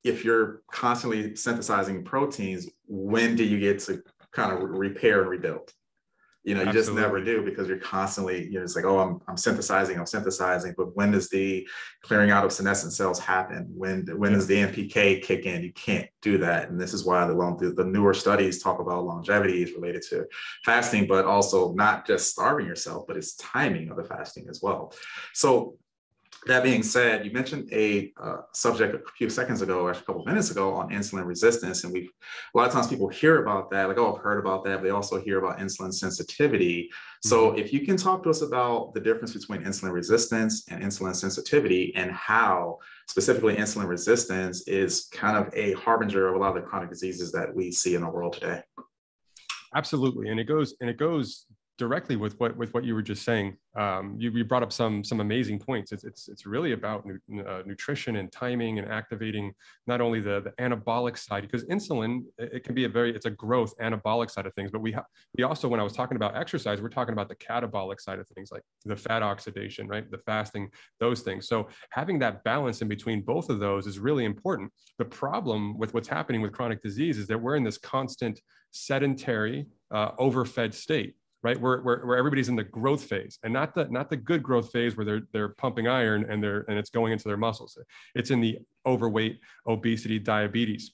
if 0.03 0.23
you're 0.23 0.61
constantly 0.71 1.35
synthesizing 1.35 2.03
proteins, 2.03 2.69
when 2.85 3.35
do 3.35 3.43
you 3.43 3.59
get 3.59 3.79
to 3.79 4.03
kind 4.31 4.51
of 4.51 4.61
repair 4.61 5.21
and 5.21 5.29
rebuild? 5.29 5.71
You 6.43 6.55
know 6.55 6.61
you 6.61 6.67
Absolutely. 6.67 7.01
just 7.01 7.07
never 7.07 7.23
do 7.23 7.41
because 7.41 7.69
you're 7.69 7.77
constantly 7.77 8.45
you 8.45 8.55
know 8.55 8.63
it's 8.63 8.75
like 8.75 8.83
oh 8.83 8.99
I'm, 8.99 9.21
I'm 9.29 9.37
synthesizing 9.37 9.97
i'm 9.97 10.05
synthesizing 10.05 10.73
but 10.75 10.93
when 10.93 11.11
does 11.11 11.29
the 11.29 11.65
clearing 12.01 12.31
out 12.31 12.43
of 12.43 12.51
senescent 12.51 12.91
cells 12.91 13.17
happen 13.17 13.71
when 13.73 14.05
when 14.17 14.31
yeah. 14.31 14.37
does 14.37 14.47
the 14.47 14.55
AMPK 14.55 15.23
kick 15.23 15.45
in 15.45 15.63
you 15.63 15.71
can't 15.71 16.09
do 16.21 16.37
that 16.39 16.69
and 16.69 16.79
this 16.79 16.93
is 16.93 17.05
why 17.05 17.25
the 17.25 17.33
long 17.33 17.57
the 17.57 17.85
newer 17.85 18.13
studies 18.13 18.61
talk 18.61 18.79
about 18.79 19.05
longevity 19.05 19.63
is 19.63 19.71
related 19.71 20.01
to 20.09 20.25
fasting 20.65 21.07
but 21.07 21.23
also 21.23 21.73
not 21.75 22.05
just 22.05 22.31
starving 22.31 22.65
yourself 22.65 23.05
but 23.07 23.15
it's 23.15 23.35
timing 23.35 23.89
of 23.89 23.95
the 23.95 24.03
fasting 24.03 24.45
as 24.49 24.61
well 24.61 24.93
so 25.33 25.77
that 26.47 26.63
being 26.63 26.83
said, 26.83 27.25
you 27.25 27.31
mentioned 27.31 27.69
a 27.71 28.11
uh, 28.21 28.37
subject 28.53 28.95
a 28.95 29.11
few 29.17 29.29
seconds 29.29 29.61
ago, 29.61 29.87
actually 29.87 30.03
a 30.03 30.05
couple 30.05 30.21
of 30.21 30.27
minutes 30.27 30.51
ago, 30.51 30.73
on 30.73 30.89
insulin 30.89 31.25
resistance, 31.25 31.83
and 31.83 31.93
we 31.93 32.09
a 32.53 32.57
lot 32.57 32.67
of 32.67 32.73
times 32.73 32.87
people 32.87 33.07
hear 33.07 33.41
about 33.41 33.71
that, 33.71 33.87
like, 33.87 33.97
oh, 33.97 34.15
I've 34.15 34.21
heard 34.21 34.39
about 34.39 34.63
that. 34.65 34.77
But 34.77 34.83
they 34.83 34.89
also 34.89 35.21
hear 35.21 35.39
about 35.39 35.59
insulin 35.59 35.93
sensitivity. 35.93 36.83
Mm-hmm. 36.83 37.29
So, 37.29 37.51
if 37.51 37.71
you 37.71 37.85
can 37.85 37.97
talk 37.97 38.23
to 38.23 38.29
us 38.29 38.41
about 38.41 38.93
the 38.93 38.99
difference 38.99 39.33
between 39.33 39.63
insulin 39.63 39.93
resistance 39.93 40.65
and 40.69 40.83
insulin 40.83 41.15
sensitivity, 41.15 41.93
and 41.95 42.11
how 42.11 42.79
specifically 43.07 43.55
insulin 43.55 43.87
resistance 43.87 44.67
is 44.67 45.07
kind 45.11 45.37
of 45.37 45.53
a 45.53 45.73
harbinger 45.73 46.27
of 46.27 46.35
a 46.35 46.37
lot 46.37 46.55
of 46.55 46.61
the 46.61 46.67
chronic 46.69 46.89
diseases 46.89 47.31
that 47.31 47.53
we 47.53 47.71
see 47.71 47.95
in 47.95 48.01
the 48.01 48.09
world 48.09 48.33
today. 48.33 48.61
Absolutely, 49.75 50.29
and 50.29 50.39
it 50.39 50.45
goes 50.45 50.75
and 50.81 50.89
it 50.89 50.97
goes 50.97 51.45
directly 51.83 52.15
with 52.15 52.39
what 52.39 52.55
with 52.55 52.73
what 52.73 52.85
you 52.85 52.93
were 52.95 53.01
just 53.01 53.23
saying. 53.23 53.57
Um, 53.75 54.15
you, 54.17 54.31
you, 54.31 54.45
brought 54.45 54.63
up 54.63 54.71
some 54.71 55.03
some 55.03 55.19
amazing 55.19 55.59
points. 55.59 55.91
It's 55.91 56.05
it's, 56.05 56.29
it's 56.29 56.45
really 56.45 56.71
about 56.71 57.05
nu- 57.05 57.43
uh, 57.45 57.61
nutrition 57.65 58.15
and 58.15 58.31
timing 58.31 58.79
and 58.79 58.87
activating 58.87 59.51
not 59.85 59.99
only 59.99 60.21
the, 60.21 60.35
the 60.47 60.51
anabolic 60.65 61.17
side 61.17 61.41
because 61.41 61.65
insulin 61.65 62.21
it, 62.37 62.63
can 62.63 62.73
be 62.73 62.85
a 62.85 62.89
very 62.97 63.13
it's 63.13 63.25
a 63.25 63.35
growth 63.45 63.73
anabolic 63.79 64.31
side 64.31 64.45
of 64.45 64.53
things, 64.53 64.71
but 64.71 64.79
we 64.79 64.93
ha- 64.93 65.09
we 65.37 65.43
also 65.43 65.67
when 65.67 65.81
I 65.81 65.83
was 65.83 65.91
talking 65.91 66.15
about 66.15 66.37
exercise, 66.37 66.81
we're 66.81 66.87
talking 66.99 67.11
about 67.11 67.27
the 67.27 67.35
catabolic 67.35 67.99
side 67.99 68.19
of 68.19 68.27
things 68.29 68.49
like 68.49 68.63
the 68.85 68.95
fat 68.95 69.21
oxidation, 69.21 69.85
right? 69.89 70.09
The 70.09 70.19
fasting, 70.19 70.69
those 71.01 71.19
things. 71.19 71.49
So 71.49 71.67
having 71.89 72.17
that 72.19 72.45
balance 72.45 72.81
in 72.81 72.87
between 72.87 73.23
both 73.23 73.49
of 73.49 73.59
those 73.59 73.87
is 73.87 73.99
really 73.99 74.23
important. 74.23 74.71
The 74.99 75.09
problem 75.23 75.77
with 75.77 75.93
what's 75.93 76.07
happening 76.07 76.41
with 76.41 76.53
chronic 76.53 76.81
disease 76.81 77.17
is 77.17 77.27
that 77.27 77.41
we're 77.41 77.57
in 77.57 77.65
this 77.65 77.77
constant 77.77 78.39
sedentary, 78.71 79.65
uh, 79.91 80.11
overfed 80.17 80.73
state 80.73 81.15
right? 81.43 81.59
Where, 81.59 81.81
where, 81.81 82.05
where 82.05 82.17
everybody's 82.17 82.49
in 82.49 82.55
the 82.55 82.63
growth 82.63 83.03
phase 83.03 83.37
and 83.43 83.53
not 83.53 83.75
the, 83.75 83.85
not 83.89 84.09
the 84.09 84.17
good 84.17 84.41
growth 84.41 84.71
phase 84.71 84.95
where 84.95 85.05
they're, 85.05 85.21
they're 85.33 85.49
pumping 85.49 85.87
iron 85.87 86.25
and 86.29 86.41
they're, 86.41 86.65
and 86.69 86.79
it's 86.79 86.89
going 86.89 87.11
into 87.11 87.27
their 87.27 87.37
muscles. 87.37 87.77
It's 88.15 88.31
in 88.31 88.39
the 88.39 88.59
overweight, 88.85 89.39
obesity, 89.67 90.19
diabetes 90.19 90.91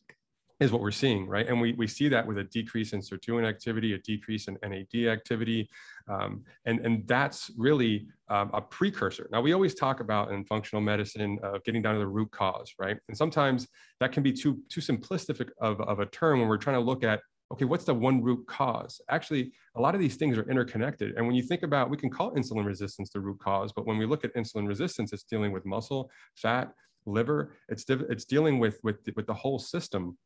is 0.60 0.74
what 0.74 0.82
we're 0.82 0.92
seeing, 0.92 1.26
right? 1.26 1.48
And 1.48 1.62
we, 1.62 1.74
we 1.74 1.88
see 1.88 2.10
that 2.10 2.26
with 2.26 2.38
a 2.38 2.44
decrease 2.44 2.92
in 2.92 3.00
sirtuin 3.00 3.48
activity, 3.48 3.94
a 3.94 3.98
decrease 4.00 4.50
in 4.50 4.58
NAD 4.62 5.08
activity. 5.08 5.70
Um, 6.10 6.44
and, 6.66 6.86
and 6.86 7.08
that's 7.08 7.50
really 7.58 8.08
um, 8.28 8.52
a 8.54 8.60
precursor. 8.60 9.30
Now, 9.32 9.40
we 9.42 9.54
always 9.54 9.74
talk 9.74 10.02
about 10.02 10.32
in 10.32 10.44
functional 10.44 10.82
medicine 10.82 11.40
uh, 11.44 11.60
getting 11.64 11.82
down 11.82 11.94
to 11.94 12.00
the 12.00 12.08
root 12.08 12.32
cause, 12.32 12.74
right? 12.78 12.98
And 13.08 13.18
sometimes 13.18 13.68
that 14.02 14.12
can 14.12 14.22
be 14.22 14.34
too, 14.34 14.60
too 14.68 14.82
simplistic 14.82 15.50
of, 15.62 15.80
of 15.80 16.00
a 16.00 16.06
term 16.08 16.40
when 16.40 16.50
we're 16.50 16.58
trying 16.58 16.76
to 16.76 16.82
look 16.82 17.06
at 17.06 17.22
okay, 17.52 17.66
what's 17.66 17.86
the 17.86 17.94
one 17.94 18.22
root 18.22 18.46
cause? 18.48 19.02
Actually, 19.10 19.52
a 19.76 19.82
lot 19.82 19.96
of 19.96 20.02
these 20.02 20.16
things 20.16 20.38
are 20.38 20.50
interconnected. 20.50 21.16
And 21.16 21.26
when 21.26 21.36
you 21.36 21.42
think 21.42 21.64
about, 21.64 21.90
we 21.90 21.98
can 21.98 22.10
call 22.10 22.34
insulin 22.36 22.66
resistance 22.66 23.10
the 23.10 23.20
root 23.20 23.40
cause, 23.40 23.72
but 23.74 23.86
when 23.88 23.98
we 23.98 24.06
look 24.06 24.24
at 24.24 24.34
insulin 24.36 24.68
resistance, 24.68 25.14
it's 25.14 25.24
dealing 25.24 25.52
with 25.52 25.66
muscle, 25.66 26.12
fat, 26.36 26.72
liver, 27.06 27.54
it's, 27.68 27.86
it's 27.88 28.26
dealing 28.26 28.60
with, 28.60 28.80
with, 28.84 28.98
with 29.16 29.26
the 29.26 29.34
whole 29.34 29.58
system. 29.58 30.18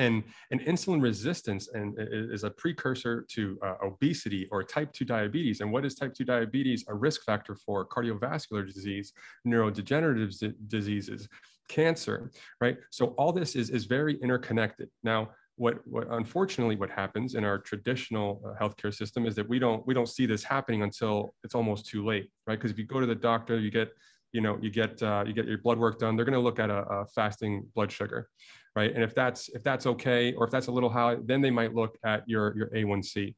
and, 0.00 0.24
and 0.50 0.60
insulin 0.62 1.00
resistance 1.00 1.68
and 1.72 1.94
is 1.98 2.42
a 2.42 2.50
precursor 2.50 3.24
to 3.30 3.56
uh, 3.64 3.74
obesity 3.84 4.48
or 4.50 4.64
type 4.64 4.92
2 4.92 5.04
diabetes. 5.04 5.60
And 5.60 5.70
what 5.70 5.84
is 5.84 5.94
type 5.94 6.14
2 6.14 6.24
diabetes? 6.24 6.84
A 6.88 6.94
risk 6.94 7.22
factor 7.24 7.54
for 7.54 7.86
cardiovascular 7.86 8.66
disease, 8.66 9.12
neurodegenerative 9.46 10.54
diseases, 10.66 11.28
cancer, 11.68 12.32
right? 12.60 12.76
So 12.90 13.06
all 13.18 13.32
this 13.32 13.54
is, 13.54 13.70
is 13.70 13.84
very 13.84 14.20
interconnected. 14.20 14.88
Now, 15.04 15.30
what, 15.56 15.78
what 15.86 16.06
unfortunately 16.10 16.76
what 16.76 16.90
happens 16.90 17.34
in 17.34 17.44
our 17.44 17.58
traditional 17.58 18.42
uh, 18.44 18.62
healthcare 18.62 18.94
system 18.94 19.26
is 19.26 19.34
that 19.34 19.48
we 19.48 19.58
don't 19.58 19.86
we 19.86 19.94
don't 19.94 20.08
see 20.08 20.26
this 20.26 20.44
happening 20.44 20.82
until 20.82 21.34
it's 21.44 21.54
almost 21.54 21.86
too 21.86 22.04
late, 22.04 22.30
right? 22.46 22.56
Because 22.56 22.70
if 22.70 22.78
you 22.78 22.84
go 22.84 23.00
to 23.00 23.06
the 23.06 23.14
doctor, 23.14 23.58
you 23.58 23.70
get 23.70 23.90
you 24.32 24.40
know 24.40 24.58
you 24.60 24.70
get 24.70 25.02
uh, 25.02 25.24
you 25.26 25.32
get 25.32 25.46
your 25.46 25.58
blood 25.58 25.78
work 25.78 25.98
done 25.98 26.14
they're 26.14 26.24
going 26.24 26.34
to 26.34 26.40
look 26.40 26.58
at 26.58 26.68
a, 26.68 26.82
a, 26.82 27.06
fasting 27.06 27.66
blood 27.74 27.90
sugar 27.90 28.28
right 28.74 28.92
and 28.94 29.02
if 29.02 29.14
that's 29.14 29.48
if 29.50 29.62
that's 29.62 29.86
okay 29.86 30.34
or 30.34 30.44
if 30.44 30.50
that's 30.50 30.66
a 30.66 30.70
little 30.70 30.90
high 30.90 31.16
then 31.24 31.40
they 31.40 31.50
might 31.50 31.74
look 31.74 31.96
at 32.04 32.28
your 32.28 32.56
your 32.56 32.68
a1c 32.70 33.34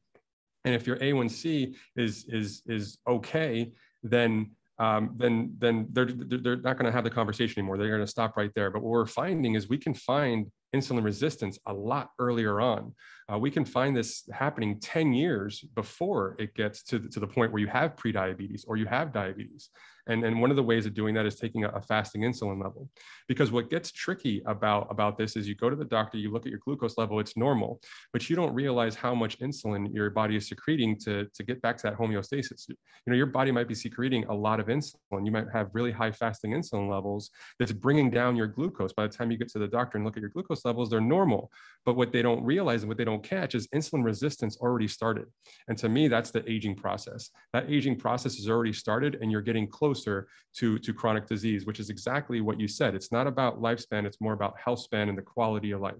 and 0.65 0.75
if 0.75 0.85
your 0.85 0.97
a1c 0.97 1.75
is 1.95 2.25
is 2.27 2.63
is 2.67 2.97
okay 3.07 3.71
then 4.03 4.51
um, 4.79 5.11
then 5.17 5.53
then 5.57 5.87
they're 5.91 6.05
they're 6.05 6.55
not 6.55 6.77
going 6.77 6.85
to 6.85 6.91
have 6.91 7.03
the 7.03 7.09
conversation 7.09 7.59
anymore. 7.59 7.77
They're 7.77 7.89
going 7.89 7.99
to 7.99 8.07
stop 8.07 8.37
right 8.37 8.51
there. 8.55 8.71
But 8.71 8.81
what 8.81 8.91
we're 8.91 9.05
finding 9.05 9.55
is 9.55 9.67
we 9.67 9.77
can 9.77 9.93
find 9.93 10.49
insulin 10.73 11.03
resistance 11.03 11.59
a 11.65 11.73
lot 11.73 12.11
earlier 12.17 12.61
on. 12.61 12.93
Uh, 13.31 13.37
we 13.37 13.51
can 13.51 13.65
find 13.65 13.95
this 13.95 14.27
happening 14.31 14.79
10 14.79 15.13
years 15.13 15.63
before 15.75 16.35
it 16.39 16.53
gets 16.55 16.83
to 16.83 16.99
the, 16.99 17.09
to 17.09 17.19
the 17.19 17.27
point 17.27 17.51
where 17.51 17.59
you 17.59 17.67
have 17.67 17.95
prediabetes 17.95 18.63
or 18.67 18.77
you 18.77 18.85
have 18.85 19.11
diabetes. 19.11 19.69
And, 20.09 20.25
and 20.25 20.41
one 20.41 20.49
of 20.49 20.57
the 20.57 20.63
ways 20.63 20.85
of 20.85 20.93
doing 20.93 21.13
that 21.15 21.25
is 21.25 21.35
taking 21.35 21.63
a, 21.63 21.69
a, 21.69 21.81
fasting 21.81 22.21
insulin 22.21 22.61
level. 22.61 22.89
Because 23.27 23.51
what 23.51 23.69
gets 23.69 23.91
tricky 23.91 24.41
about, 24.45 24.87
about 24.89 25.17
this 25.17 25.35
is 25.35 25.47
you 25.47 25.55
go 25.55 25.69
to 25.69 25.75
the 25.75 25.85
doctor, 25.85 26.17
you 26.17 26.31
look 26.31 26.45
at 26.45 26.49
your 26.49 26.59
glucose 26.59 26.97
level, 26.97 27.19
it's 27.19 27.37
normal, 27.37 27.79
but 28.11 28.29
you 28.29 28.35
don't 28.35 28.53
realize 28.53 28.95
how 28.95 29.15
much 29.15 29.39
insulin 29.39 29.93
your 29.93 30.09
body 30.09 30.35
is 30.35 30.47
secreting 30.47 30.97
to, 30.99 31.27
to 31.33 31.43
get 31.43 31.61
back 31.61 31.77
to 31.77 31.83
that 31.83 31.97
homeostasis. 31.97 32.67
You 32.67 32.75
know, 33.07 33.15
your 33.15 33.27
body 33.27 33.51
might 33.51 33.67
be 33.67 33.75
secreting 33.75 34.25
a 34.25 34.33
lot 34.33 34.59
of 34.59 34.67
insulin. 34.67 35.25
You 35.25 35.31
might 35.31 35.45
have 35.53 35.69
really 35.73 35.91
high 35.91 36.11
fasting 36.11 36.51
insulin 36.51 36.89
levels 36.89 37.29
that's 37.59 37.71
bringing 37.71 38.09
down 38.09 38.35
your 38.35 38.47
glucose. 38.47 38.93
By 38.93 39.07
the 39.07 39.13
time 39.13 39.31
you 39.31 39.37
get 39.37 39.49
to 39.49 39.59
the 39.59 39.67
doctor 39.67 39.97
and 39.97 40.05
look 40.05 40.17
at 40.17 40.21
your 40.21 40.31
glucose 40.31 40.65
levels, 40.65 40.89
they're 40.89 41.01
normal. 41.01 41.51
But 41.85 41.95
what 41.95 42.11
they 42.11 42.21
don't 42.21 42.43
realize 42.43 42.81
and 42.81 42.89
what 42.89 42.97
they 42.97 43.05
don't 43.05 43.23
catch 43.23 43.53
is 43.55 43.67
insulin 43.67 44.03
resistance 44.03 44.57
already 44.57 44.87
started. 44.87 45.25
And 45.67 45.77
to 45.77 45.87
me, 45.87 46.07
that's 46.07 46.31
the 46.31 46.49
aging 46.49 46.75
process. 46.75 47.29
That 47.53 47.69
aging 47.69 47.97
process 47.97 48.35
has 48.37 48.49
already 48.49 48.73
started 48.73 49.19
and 49.21 49.31
you're 49.31 49.41
getting 49.41 49.67
close 49.67 49.98
closer 49.99 50.27
to, 50.55 50.79
to 50.79 50.93
chronic 50.93 51.27
disease, 51.27 51.65
which 51.65 51.79
is 51.79 51.89
exactly 51.89 52.41
what 52.41 52.59
you 52.59 52.67
said. 52.67 52.95
It's 52.95 53.11
not 53.11 53.27
about 53.27 53.61
lifespan, 53.61 54.05
it's 54.05 54.21
more 54.21 54.33
about 54.33 54.55
health 54.63 54.79
span 54.79 55.09
and 55.09 55.17
the 55.17 55.21
quality 55.21 55.71
of 55.71 55.81
life. 55.81 55.95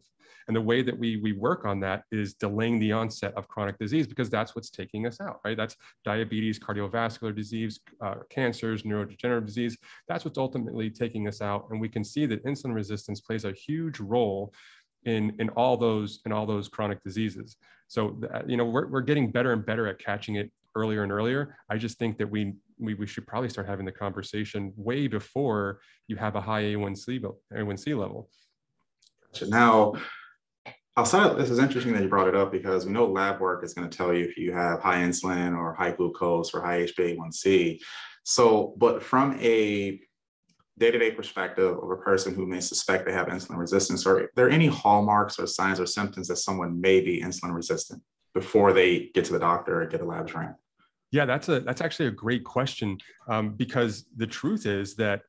And 0.48 0.56
the 0.56 0.62
way 0.62 0.82
that 0.82 0.98
we, 0.98 1.18
we 1.18 1.34
work 1.34 1.66
on 1.66 1.80
that 1.82 2.04
is 2.12 2.34
delaying 2.34 2.80
the 2.80 2.92
onset 2.92 3.34
of 3.36 3.48
chronic 3.48 3.78
disease 3.78 4.08
because 4.08 4.32
that's 4.32 4.56
what's 4.56 4.72
taking 4.72 5.06
us 5.06 5.22
out, 5.22 5.42
right? 5.46 5.56
That's 5.56 5.76
diabetes, 6.04 6.60
cardiovascular 6.60 7.36
disease, 7.36 7.80
uh, 8.02 8.16
cancers, 8.32 8.82
neurodegenerative 8.82 9.46
disease. 9.46 9.78
That's 10.08 10.26
what's 10.26 10.40
ultimately 10.40 10.90
taking 10.90 11.28
us 11.28 11.42
out. 11.42 11.68
And 11.70 11.80
we 11.80 11.88
can 11.88 12.04
see 12.04 12.26
that 12.26 12.44
insulin 12.46 12.74
resistance 12.74 13.22
plays 13.22 13.46
a 13.46 13.52
huge 13.52 14.00
role 14.00 14.52
in 15.06 15.34
in 15.40 15.48
all 15.50 15.78
those 15.78 16.20
in 16.26 16.34
all 16.34 16.46
those 16.46 16.68
chronic 16.68 17.02
diseases 17.06 17.56
so 17.88 18.20
you 18.46 18.58
know 18.58 18.66
we're, 18.66 18.86
we're 18.88 19.00
getting 19.00 19.32
better 19.32 19.54
and 19.54 19.66
better 19.66 19.88
at 19.88 19.98
catching 19.98 20.36
it 20.36 20.52
earlier 20.76 21.04
and 21.04 21.12
earlier 21.14 21.56
i 21.70 21.78
just 21.78 21.98
think 21.98 22.18
that 22.18 22.30
we 22.30 22.54
we, 22.80 22.94
we 22.94 23.06
should 23.06 23.28
probably 23.28 23.50
start 23.50 23.68
having 23.68 23.86
the 23.86 23.92
conversation 23.92 24.74
way 24.76 25.08
before 25.08 25.80
you 26.08 26.16
have 26.16 26.36
a 26.36 26.42
high 26.42 26.64
A1C, 26.64 27.22
A1C 27.54 27.98
level. 27.98 28.30
So 29.34 29.46
now, 29.46 29.94
outside 30.98 31.30
of 31.30 31.38
this 31.38 31.50
is 31.50 31.60
interesting 31.60 31.94
that 31.94 32.02
you 32.02 32.10
brought 32.10 32.28
it 32.28 32.36
up 32.36 32.52
because 32.52 32.86
we 32.86 32.92
know 32.92 33.06
lab 33.06 33.40
work 33.40 33.64
is 33.64 33.74
going 33.74 33.90
to 33.90 33.96
tell 33.96 34.14
you 34.14 34.26
if 34.26 34.38
you 34.38 34.52
have 34.54 34.82
high 34.82 34.98
insulin 34.98 35.58
or 35.58 35.74
high 35.74 35.92
glucose 35.92 36.54
or 36.54 36.62
high 36.62 36.86
HbA1c. 36.86 37.80
So, 38.24 38.74
but 38.78 39.04
from 39.04 39.38
a 39.40 40.00
day-to-day 40.78 41.12
perspective 41.12 41.78
of 41.78 41.92
a 41.92 41.98
person 41.98 42.34
who 42.34 42.48
may 42.48 42.62
suspect 42.62 43.06
they 43.06 43.12
have 43.12 43.28
insulin 43.28 43.58
resistance, 43.58 44.06
are 44.08 44.30
there 44.36 44.50
any 44.50 44.68
hallmarks 44.68 45.38
or 45.38 45.46
signs 45.46 45.80
or 45.80 45.86
symptoms 45.86 46.28
that 46.30 46.38
someone 46.38 46.80
may 46.80 47.02
be 47.02 47.22
insulin 47.22 47.54
resistant 47.54 48.02
before 48.34 48.72
they 48.72 49.10
get 49.14 49.26
to 49.26 49.34
the 49.34 49.40
doctor 49.40 49.82
or 49.82 49.86
get 49.86 50.02
a 50.02 50.06
labs 50.06 50.34
ran? 50.34 50.56
Yeah, 51.12 51.26
that's 51.26 51.50
a 51.50 51.60
that's 51.62 51.82
actually 51.82 52.08
a 52.08 52.12
great 52.12 52.44
question 52.44 52.98
um, 53.28 53.54
because 53.56 54.06
the 54.18 54.28
truth 54.28 54.66
is 54.66 54.96
that 54.96 55.24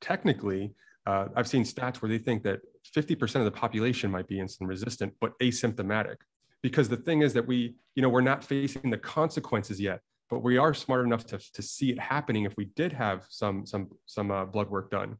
technically, 0.00 0.74
uh, 1.06 1.28
I've 1.34 1.48
seen 1.48 1.64
stats 1.64 1.96
where 1.96 2.08
they 2.10 2.18
think 2.18 2.42
that 2.42 2.60
50% 2.94 3.36
of 3.36 3.44
the 3.44 3.50
population 3.50 4.10
might 4.10 4.28
be 4.28 4.36
insulin 4.36 4.68
resistant, 4.68 5.14
but 5.20 5.38
asymptomatic. 5.40 6.16
Because 6.62 6.88
the 6.88 6.96
thing 6.96 7.22
is 7.22 7.32
that 7.34 7.46
we, 7.46 7.74
you 7.94 8.02
know, 8.02 8.08
we're 8.08 8.20
not 8.20 8.44
facing 8.44 8.90
the 8.90 8.98
consequences 8.98 9.80
yet, 9.80 10.00
but 10.30 10.42
we 10.42 10.58
are 10.58 10.74
smart 10.74 11.04
enough 11.06 11.26
to, 11.26 11.38
to 11.52 11.62
see 11.62 11.90
it 11.90 11.98
happening 11.98 12.44
if 12.44 12.56
we 12.56 12.66
did 12.76 12.92
have 12.92 13.24
some 13.28 13.64
some 13.64 13.88
some 14.06 14.30
uh, 14.30 14.44
blood 14.44 14.68
work 14.70 14.90
done. 14.90 15.16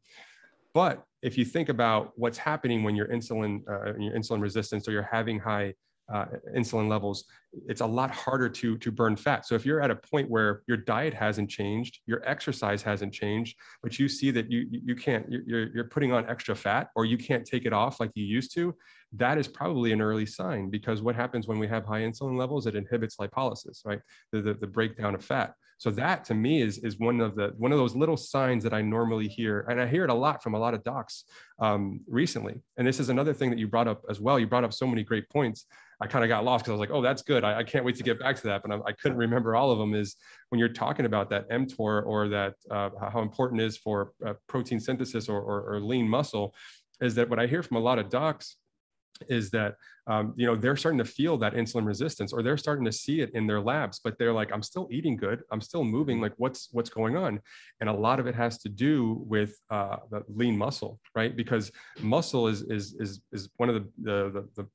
But 0.73 1.03
if 1.21 1.37
you 1.37 1.45
think 1.45 1.69
about 1.69 2.11
what's 2.15 2.37
happening 2.37 2.83
when 2.83 2.95
you're 2.95 3.07
insulin 3.07 3.61
uh, 3.69 3.93
you're 3.97 4.13
insulin 4.13 4.41
resistant 4.41 4.87
or 4.87 4.91
you're 4.91 5.09
having 5.11 5.39
high 5.39 5.73
uh, 6.13 6.25
insulin 6.55 6.87
levels, 6.87 7.25
it's 7.67 7.81
a 7.81 7.85
lot 7.85 8.11
harder 8.11 8.49
to, 8.49 8.77
to 8.77 8.91
burn 8.91 9.15
fat. 9.15 9.45
So 9.45 9.55
if 9.55 9.65
you're 9.65 9.81
at 9.81 9.89
a 9.89 9.95
point 9.95 10.29
where 10.29 10.61
your 10.67 10.77
diet 10.77 11.13
hasn't 11.13 11.49
changed, 11.49 11.99
your 12.05 12.21
exercise 12.27 12.81
hasn't 12.83 13.13
changed, 13.13 13.57
but 13.81 13.97
you 13.97 14.07
see 14.07 14.31
that 14.31 14.51
you, 14.51 14.67
you 14.69 14.95
can't, 14.95 15.25
you're, 15.29 15.73
you're 15.73 15.85
putting 15.85 16.11
on 16.11 16.29
extra 16.29 16.55
fat 16.55 16.89
or 16.95 17.05
you 17.05 17.17
can't 17.17 17.45
take 17.45 17.65
it 17.65 17.73
off 17.73 17.99
like 17.99 18.11
you 18.13 18.23
used 18.23 18.53
to, 18.55 18.75
that 19.13 19.37
is 19.37 19.47
probably 19.47 19.91
an 19.91 20.01
early 20.01 20.25
sign 20.25 20.69
because 20.69 21.01
what 21.01 21.15
happens 21.15 21.47
when 21.47 21.59
we 21.59 21.67
have 21.67 21.85
high 21.85 22.01
insulin 22.01 22.37
levels, 22.37 22.67
it 22.67 22.75
inhibits 22.75 23.17
lipolysis, 23.17 23.85
right? 23.85 24.01
The, 24.31 24.41
the, 24.41 24.53
the 24.53 24.67
breakdown 24.67 25.15
of 25.15 25.23
fat. 25.23 25.53
So 25.77 25.91
that 25.91 26.23
to 26.25 26.33
me 26.33 26.61
is, 26.61 26.77
is 26.79 26.97
one 26.99 27.19
of 27.19 27.35
the 27.35 27.53
one 27.57 27.71
of 27.71 27.77
those 27.77 27.95
little 27.95 28.17
signs 28.17 28.63
that 28.63 28.73
I 28.73 28.81
normally 28.81 29.27
hear, 29.27 29.65
and 29.69 29.79
I 29.79 29.87
hear 29.87 30.03
it 30.03 30.09
a 30.09 30.13
lot 30.13 30.41
from 30.41 30.53
a 30.53 30.59
lot 30.59 30.73
of 30.73 30.83
docs 30.83 31.25
um, 31.59 31.99
recently. 32.07 32.55
And 32.77 32.87
this 32.87 32.99
is 32.99 33.09
another 33.09 33.33
thing 33.33 33.49
that 33.49 33.59
you 33.59 33.67
brought 33.67 33.87
up 33.87 34.03
as 34.09 34.19
well. 34.19 34.39
You 34.39 34.47
brought 34.47 34.63
up 34.63 34.73
so 34.73 34.87
many 34.87 35.03
great 35.03 35.29
points. 35.29 35.65
I 36.01 36.07
kind 36.07 36.23
of 36.25 36.29
got 36.29 36.43
lost 36.43 36.65
because 36.65 36.71
I 36.71 36.73
was 36.73 36.79
like, 36.79 36.91
oh, 36.91 37.01
that's 37.01 37.21
good. 37.21 37.43
I, 37.43 37.59
I, 37.59 37.63
can't 37.63 37.85
wait 37.85 37.95
to 37.95 38.03
get 38.03 38.19
back 38.19 38.35
to 38.37 38.43
that. 38.47 38.61
But 38.63 38.71
I, 38.71 38.89
I, 38.89 38.91
couldn't 38.91 39.17
remember 39.17 39.55
all 39.55 39.71
of 39.71 39.79
them. 39.79 39.93
Is 39.93 40.17
when 40.49 40.59
you're 40.59 40.69
talking 40.69 41.05
about 41.05 41.29
that 41.29 41.49
mTOR 41.49 42.05
or 42.05 42.27
that 42.29 42.55
uh, 42.69 42.89
how 43.09 43.21
important 43.21 43.61
is 43.61 43.77
for 43.77 44.11
uh, 44.25 44.33
protein 44.47 44.79
synthesis 44.79 45.29
or, 45.29 45.39
or, 45.39 45.75
or 45.75 45.79
lean 45.79 46.07
muscle, 46.07 46.53
is 47.01 47.15
that 47.15 47.29
what 47.29 47.39
I 47.39 47.47
hear 47.47 47.63
from 47.63 47.77
a 47.77 47.79
lot 47.79 47.99
of 47.99 48.09
docs 48.09 48.57
is 49.29 49.49
that 49.51 49.75
um, 50.07 50.33
you 50.35 50.45
know 50.45 50.55
they're 50.55 50.75
starting 50.75 50.99
to 50.99 51.05
feel 51.05 51.37
that 51.37 51.53
insulin 51.53 51.85
resistance 51.85 52.33
or 52.33 52.43
they're 52.43 52.57
starting 52.57 52.85
to 52.85 52.91
see 52.91 53.21
it 53.21 53.31
in 53.33 53.47
their 53.47 53.61
labs 53.61 53.99
but 54.03 54.17
they're 54.19 54.33
like 54.33 54.51
i'm 54.51 54.61
still 54.61 54.87
eating 54.91 55.15
good. 55.15 55.43
I'm 55.51 55.61
still 55.61 55.83
moving. 55.83 56.21
Like 56.21 56.33
what's 56.37 56.69
what's 56.71 56.89
going 56.89 57.15
on? 57.15 57.39
And 57.79 57.89
a 57.89 57.93
lot 57.93 58.19
of 58.19 58.27
it 58.27 58.35
has 58.35 58.57
to 58.59 58.69
do 58.69 59.23
with 59.27 59.55
uh, 59.69 59.97
lean 60.27 60.57
muscle 60.57 60.99
right? 61.15 61.35
Because 61.35 61.71
muscle 62.01 62.47
is 62.47 62.63
is 62.63 62.95
is, 62.99 63.21
is 63.31 63.49
one 63.57 63.69
of 63.69 63.75
the, 63.75 63.87
the 64.01 64.47
the, 64.55 64.67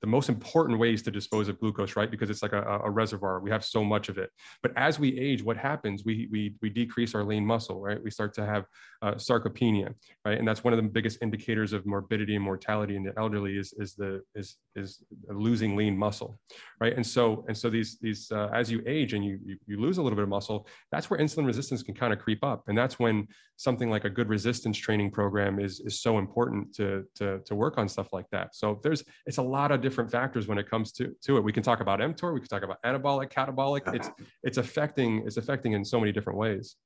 the 0.00 0.06
most 0.06 0.28
important 0.28 0.78
ways 0.78 1.02
to 1.02 1.10
dispose 1.10 1.48
of 1.48 1.60
glucose, 1.60 1.94
right? 1.94 2.10
Because 2.10 2.30
it's 2.30 2.42
like 2.42 2.52
a, 2.52 2.80
a, 2.84 2.90
reservoir. 2.90 3.40
We 3.40 3.50
have 3.50 3.64
so 3.64 3.84
much 3.84 4.08
of 4.08 4.16
it. 4.16 4.30
But 4.62 4.72
as 4.76 4.98
we 4.98 5.18
age, 5.18 5.42
what 5.42 5.56
happens? 5.56 6.04
We 6.04 6.28
we 6.30 6.54
we 6.62 6.70
decrease 6.70 7.14
our 7.14 7.22
lean 7.22 7.44
muscle, 7.44 7.80
right? 7.80 8.02
We 8.02 8.10
start 8.10 8.32
to 8.34 8.46
have 8.46 8.64
uh, 9.02 9.14
sarcopenia, 9.14 9.94
right? 10.24 10.38
And 10.38 10.48
that's 10.48 10.64
one 10.64 10.72
of 10.72 10.82
the 10.82 10.88
biggest 10.88 11.18
indicators 11.20 11.72
of 11.72 11.84
morbidity 11.86 12.34
and 12.34 12.44
mortality 12.44 12.96
in 12.96 13.02
the 13.02 13.12
elderly 13.18 13.58
is 13.58 13.74
is 13.78 13.94
the 13.94 14.22
is 14.34 14.56
is 14.74 15.02
losing 15.28 15.76
lean 15.76 15.96
muscle, 15.96 16.38
right? 16.80 16.94
And 16.96 17.06
so 17.06 17.44
and 17.48 17.56
so 17.56 17.68
these 17.68 17.98
these 18.00 18.30
uh, 18.32 18.48
as 18.54 18.70
you 18.70 18.82
age 18.86 19.12
and 19.12 19.24
you, 19.24 19.38
you 19.44 19.56
you 19.66 19.80
lose 19.80 19.98
a 19.98 20.02
little 20.02 20.16
bit 20.16 20.22
of 20.22 20.30
muscle, 20.30 20.66
that's 20.90 21.10
where 21.10 21.20
insulin 21.20 21.46
resistance 21.46 21.82
can 21.82 21.94
kind 21.94 22.12
of 22.12 22.18
creep 22.18 22.42
up, 22.42 22.64
and 22.68 22.76
that's 22.76 22.98
when 22.98 23.28
something 23.60 23.90
like 23.90 24.04
a 24.04 24.10
good 24.10 24.30
resistance 24.30 24.78
training 24.78 25.10
program 25.10 25.60
is 25.60 25.80
is 25.80 26.00
so 26.00 26.16
important 26.16 26.74
to 26.74 27.04
to 27.14 27.40
to 27.44 27.54
work 27.54 27.76
on 27.76 27.86
stuff 27.88 28.08
like 28.10 28.24
that. 28.32 28.54
So 28.54 28.80
there's 28.82 29.04
it's 29.26 29.36
a 29.36 29.42
lot 29.42 29.70
of 29.70 29.82
different 29.82 30.10
factors 30.10 30.48
when 30.48 30.56
it 30.56 30.68
comes 30.68 30.92
to, 30.92 31.14
to 31.24 31.36
it. 31.36 31.44
We 31.44 31.52
can 31.52 31.62
talk 31.62 31.80
about 31.80 32.00
mTOR, 32.00 32.32
we 32.32 32.40
can 32.40 32.48
talk 32.48 32.62
about 32.62 32.78
anabolic, 32.86 33.30
catabolic. 33.30 33.82
It's 33.94 34.10
it's 34.42 34.56
affecting 34.56 35.24
it's 35.26 35.36
affecting 35.36 35.74
in 35.74 35.84
so 35.84 36.00
many 36.00 36.10
different 36.10 36.38
ways. 36.38 36.76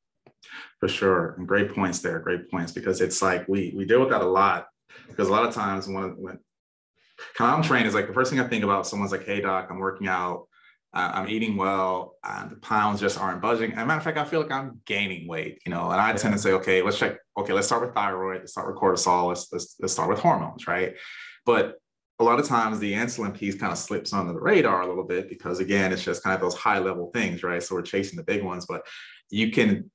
For 0.81 0.89
sure, 0.89 1.37
and 1.39 1.47
great 1.47 1.73
points 1.73 2.01
there. 2.01 2.19
Great 2.19 2.51
points 2.51 2.73
because 2.73 3.01
it's 3.01 3.23
like 3.23 3.47
we 3.47 3.73
we 3.77 3.85
deal 3.85 4.01
with 4.01 4.11
that 4.11 4.23
a 4.23 4.27
lot 4.27 4.67
because 5.09 5.29
a 5.29 5.33
lot 5.33 5.47
of 5.47 5.55
times 5.55 5.87
when 5.87 6.17
when 6.25 6.41
kind 7.37 7.53
of 7.53 7.59
I'm 7.59 7.63
trained 7.63 7.87
is 7.87 7.95
like 7.95 8.09
the 8.09 8.13
first 8.13 8.33
thing 8.33 8.41
I 8.41 8.49
think 8.49 8.65
about 8.65 8.85
someone's 8.85 9.13
like, 9.13 9.25
hey 9.25 9.41
doc, 9.41 9.69
I'm 9.71 9.79
working 9.79 10.09
out. 10.09 10.49
Uh, 10.95 11.11
I'm 11.15 11.29
eating 11.29 11.57
well, 11.57 12.17
and 12.23 12.51
the 12.51 12.57
pounds 12.57 13.01
just 13.01 13.21
aren't 13.21 13.43
budging. 13.43 13.73
As 13.73 13.83
a 13.83 13.87
matter 13.87 13.99
of 13.99 14.05
fact, 14.05 14.19
I 14.19 14.25
feel 14.25 14.41
like 14.41 14.53
I'm 14.53 14.81
gaining 14.87 15.27
weight, 15.27 15.61
you 15.67 15.71
know. 15.71 15.91
And 15.91 16.01
I 16.01 16.11
yeah. 16.11 16.17
tend 16.17 16.35
to 16.35 16.41
say, 16.41 16.53
okay, 16.53 16.83
let's 16.83 16.99
check. 16.99 17.19
Okay, 17.37 17.53
let's 17.53 17.67
start 17.67 17.83
with 17.83 17.95
thyroid. 17.95 18.41
Let's 18.41 18.53
start 18.53 18.69
with 18.69 18.77
cortisol. 18.77 19.29
Let's 19.29 19.53
let's, 19.53 19.77
let's 19.81 19.93
start 19.93 20.09
with 20.09 20.21
hormones, 20.21 20.67
right? 20.67 20.95
But 21.45 21.79
a 22.21 22.25
lot 22.25 22.39
of 22.39 22.47
times 22.47 22.79
the 22.79 22.93
insulin 22.93 23.37
piece 23.37 23.57
kind 23.57 23.73
of 23.73 23.79
slips 23.79 24.13
under 24.13 24.33
the 24.33 24.41
radar 24.41 24.83
a 24.83 24.87
little 24.87 25.03
bit 25.03 25.29
because 25.29 25.59
again 25.59 25.93
it's 25.93 26.05
just 26.05 26.23
kind 26.23 26.33
of 26.33 26.41
those 26.41 26.55
high 26.55 26.79
level 26.79 27.11
things 27.13 27.43
right 27.43 27.61
so 27.61 27.75
we're 27.75 27.83
chasing 27.83 28.17
the 28.17 28.23
big 28.23 28.45
ones 28.45 28.67
but 28.67 28.87
you 29.31 29.51
can 29.51 29.91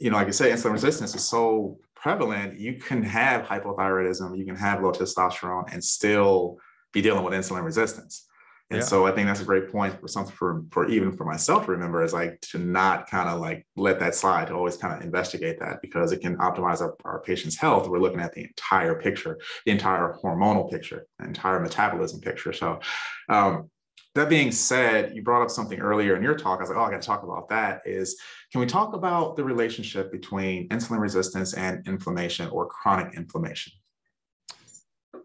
you 0.00 0.10
know 0.10 0.16
like 0.16 0.28
i 0.28 0.30
say 0.30 0.50
insulin 0.50 0.72
resistance 0.72 1.14
is 1.14 1.22
so 1.22 1.78
prevalent, 2.06 2.56
you 2.56 2.74
can 2.74 3.02
have 3.02 3.42
hypothyroidism, 3.42 4.38
you 4.38 4.44
can 4.44 4.54
have 4.54 4.80
low 4.80 4.92
testosterone, 4.92 5.64
and 5.72 5.82
still 5.82 6.56
be 6.92 7.02
dealing 7.02 7.24
with 7.24 7.34
insulin 7.34 7.64
resistance. 7.64 8.26
And 8.70 8.80
yeah. 8.80 8.84
so 8.84 9.06
I 9.06 9.12
think 9.12 9.28
that's 9.28 9.40
a 9.40 9.44
great 9.44 9.70
point 9.70 10.00
for 10.00 10.08
something 10.08 10.34
for, 10.34 10.64
for 10.72 10.88
even 10.88 11.12
for 11.12 11.24
myself 11.24 11.66
to 11.66 11.70
remember 11.70 12.02
is 12.02 12.12
like 12.12 12.40
to 12.42 12.58
not 12.58 13.08
kind 13.08 13.28
of 13.28 13.40
like 13.40 13.64
let 13.76 14.00
that 14.00 14.16
slide, 14.16 14.48
to 14.48 14.54
always 14.54 14.76
kind 14.76 14.92
of 14.92 15.02
investigate 15.02 15.60
that 15.60 15.80
because 15.82 16.10
it 16.10 16.20
can 16.20 16.36
optimize 16.38 16.80
our, 16.80 16.96
our 17.04 17.20
patient's 17.20 17.56
health. 17.56 17.88
We're 17.88 18.00
looking 18.00 18.18
at 18.18 18.32
the 18.32 18.42
entire 18.42 18.96
picture, 19.00 19.38
the 19.64 19.70
entire 19.70 20.16
hormonal 20.20 20.68
picture, 20.68 21.06
the 21.20 21.26
entire 21.26 21.60
metabolism 21.60 22.20
picture. 22.20 22.52
So 22.52 22.80
um, 23.28 23.70
that 24.16 24.28
being 24.28 24.50
said, 24.50 25.14
you 25.14 25.22
brought 25.22 25.42
up 25.42 25.50
something 25.50 25.78
earlier 25.78 26.16
in 26.16 26.22
your 26.22 26.34
talk. 26.34 26.58
I 26.58 26.62
was 26.62 26.70
like, 26.70 26.78
oh, 26.78 26.82
I 26.82 26.90
got 26.90 27.02
to 27.02 27.06
talk 27.06 27.22
about 27.22 27.48
that. 27.50 27.82
Is 27.84 28.18
can 28.50 28.60
we 28.60 28.66
talk 28.66 28.94
about 28.94 29.36
the 29.36 29.44
relationship 29.44 30.10
between 30.10 30.68
insulin 30.70 30.98
resistance 30.98 31.54
and 31.54 31.86
inflammation 31.86 32.48
or 32.48 32.66
chronic 32.66 33.14
inflammation? 33.14 33.74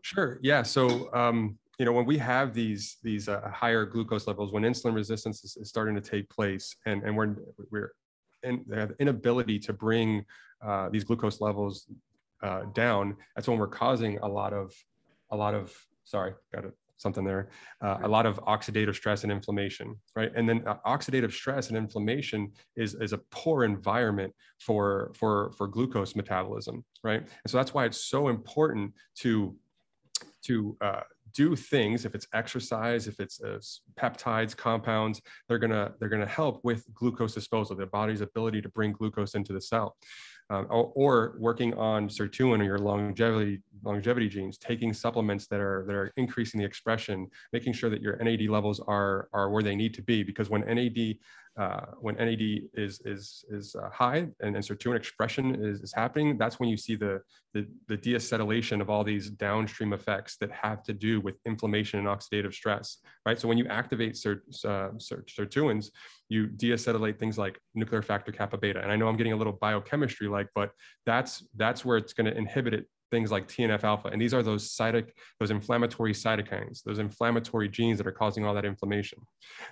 Sure. 0.03 0.39
Yeah. 0.43 0.61
So 0.61 1.11
um, 1.13 1.57
you 1.81 1.85
know 1.85 1.93
when 1.93 2.05
we 2.05 2.19
have 2.19 2.53
these 2.53 2.97
these 3.01 3.27
uh, 3.27 3.49
higher 3.51 3.87
glucose 3.87 4.27
levels 4.27 4.53
when 4.53 4.61
insulin 4.61 4.93
resistance 4.93 5.43
is, 5.43 5.57
is, 5.57 5.67
starting 5.67 5.95
to 5.95 6.01
take 6.13 6.29
place 6.29 6.75
and 6.85 7.01
and 7.01 7.17
we're 7.17 7.35
we're 7.71 7.91
in 8.43 8.63
the 8.67 8.95
inability 8.99 9.57
to 9.57 9.73
bring 9.73 10.23
uh, 10.63 10.89
these 10.89 11.03
glucose 11.03 11.41
levels 11.41 11.87
uh, 12.43 12.61
down 12.75 13.15
that's 13.35 13.47
when 13.47 13.57
we're 13.57 13.75
causing 13.83 14.19
a 14.19 14.27
lot 14.27 14.53
of 14.53 14.71
a 15.31 15.35
lot 15.35 15.55
of 15.55 15.75
sorry 16.03 16.33
got 16.53 16.65
it 16.65 16.75
something 16.97 17.23
there 17.23 17.49
uh, 17.81 17.97
a 18.03 18.07
lot 18.07 18.27
of 18.27 18.39
oxidative 18.41 18.93
stress 18.93 19.23
and 19.23 19.31
inflammation 19.31 19.95
right? 20.15 20.31
And 20.35 20.47
then 20.47 20.63
uh, 20.67 20.75
oxidative 20.85 21.31
stress 21.31 21.69
and 21.69 21.77
inflammation 21.77 22.51
is 22.75 22.93
is 22.93 23.11
a 23.11 23.17
poor 23.31 23.63
environment 23.63 24.35
for 24.59 25.11
for 25.15 25.51
for 25.57 25.65
glucose 25.67 26.15
metabolism 26.15 26.85
right? 27.03 27.21
And 27.21 27.47
so 27.47 27.57
that's 27.57 27.73
why 27.73 27.85
it's 27.85 28.05
so 28.05 28.27
important 28.27 28.93
to 29.23 29.55
to 30.43 30.77
uh, 30.81 31.01
do 31.33 31.55
things 31.55 32.05
if 32.05 32.15
it's 32.15 32.27
exercise 32.33 33.07
if 33.07 33.19
it's 33.19 33.41
uh, 33.41 33.59
peptides 33.99 34.55
compounds 34.55 35.21
they're 35.47 35.59
going 35.59 35.71
to 35.71 35.93
they're 35.99 36.09
going 36.09 36.21
to 36.21 36.27
help 36.27 36.59
with 36.63 36.85
glucose 36.93 37.33
disposal 37.33 37.75
the 37.75 37.85
body's 37.85 38.21
ability 38.21 38.61
to 38.61 38.69
bring 38.69 38.91
glucose 38.91 39.35
into 39.35 39.53
the 39.53 39.61
cell. 39.61 39.95
Um, 40.49 40.67
or, 40.69 40.91
or, 40.95 41.35
working 41.39 41.73
on 41.75 42.09
sirtuin 42.09 42.59
or 42.59 42.63
your 42.63 42.77
longevity 42.77 43.61
longevity 43.83 44.27
genes 44.27 44.57
taking 44.57 44.91
supplements 44.91 45.47
that 45.47 45.61
are 45.61 45.85
that 45.87 45.95
are 45.95 46.11
increasing 46.17 46.59
the 46.59 46.65
expression 46.65 47.27
making 47.53 47.71
sure 47.71 47.89
that 47.89 48.01
your 48.01 48.17
nad 48.17 48.41
levels 48.49 48.81
are 48.81 49.29
are 49.31 49.49
where 49.49 49.63
they 49.63 49.75
need 49.75 49.93
to 49.93 50.01
be 50.01 50.23
because 50.23 50.49
when 50.49 50.61
nad 50.65 51.17
uh, 51.59 51.85
when 51.99 52.15
NAD 52.15 52.41
is 52.73 53.01
is 53.05 53.43
is 53.49 53.75
uh, 53.75 53.89
high 53.89 54.27
and, 54.39 54.55
and 54.55 54.57
sirtuin 54.57 54.95
expression 54.95 55.55
is, 55.63 55.81
is 55.81 55.93
happening, 55.93 56.37
that's 56.37 56.59
when 56.59 56.69
you 56.69 56.77
see 56.77 56.95
the, 56.95 57.21
the 57.53 57.67
the 57.87 57.97
deacetylation 57.97 58.79
of 58.79 58.89
all 58.89 59.03
these 59.03 59.29
downstream 59.29 59.91
effects 59.91 60.37
that 60.37 60.49
have 60.51 60.81
to 60.83 60.93
do 60.93 61.19
with 61.19 61.35
inflammation 61.45 61.99
and 61.99 62.07
oxidative 62.07 62.53
stress, 62.53 62.97
right? 63.25 63.37
So 63.37 63.49
when 63.49 63.57
you 63.57 63.67
activate 63.67 64.15
sir, 64.15 64.41
uh, 64.63 64.91
sirtuins, 64.97 65.89
you 66.29 66.47
deacetylate 66.47 67.19
things 67.19 67.37
like 67.37 67.59
nuclear 67.75 68.01
factor 68.01 68.31
kappa 68.31 68.57
beta. 68.57 68.81
And 68.81 68.91
I 68.91 68.95
know 68.95 69.09
I'm 69.09 69.17
getting 69.17 69.33
a 69.33 69.37
little 69.37 69.53
biochemistry 69.53 70.29
like, 70.29 70.47
but 70.55 70.71
that's 71.05 71.45
that's 71.57 71.83
where 71.83 71.97
it's 71.97 72.13
going 72.13 72.27
to 72.31 72.37
inhibit 72.37 72.73
it 72.73 72.85
things 73.11 73.31
like 73.31 73.47
TNF 73.47 73.83
alpha. 73.83 74.07
And 74.07 74.21
these 74.21 74.33
are 74.33 74.41
those 74.41 74.69
cytic, 74.69 75.09
those 75.39 75.51
inflammatory 75.51 76.13
cytokines, 76.13 76.81
those 76.83 76.99
inflammatory 76.99 77.69
genes 77.69 77.97
that 77.97 78.07
are 78.07 78.11
causing 78.11 78.45
all 78.45 78.55
that 78.55 78.65
inflammation, 78.65 79.19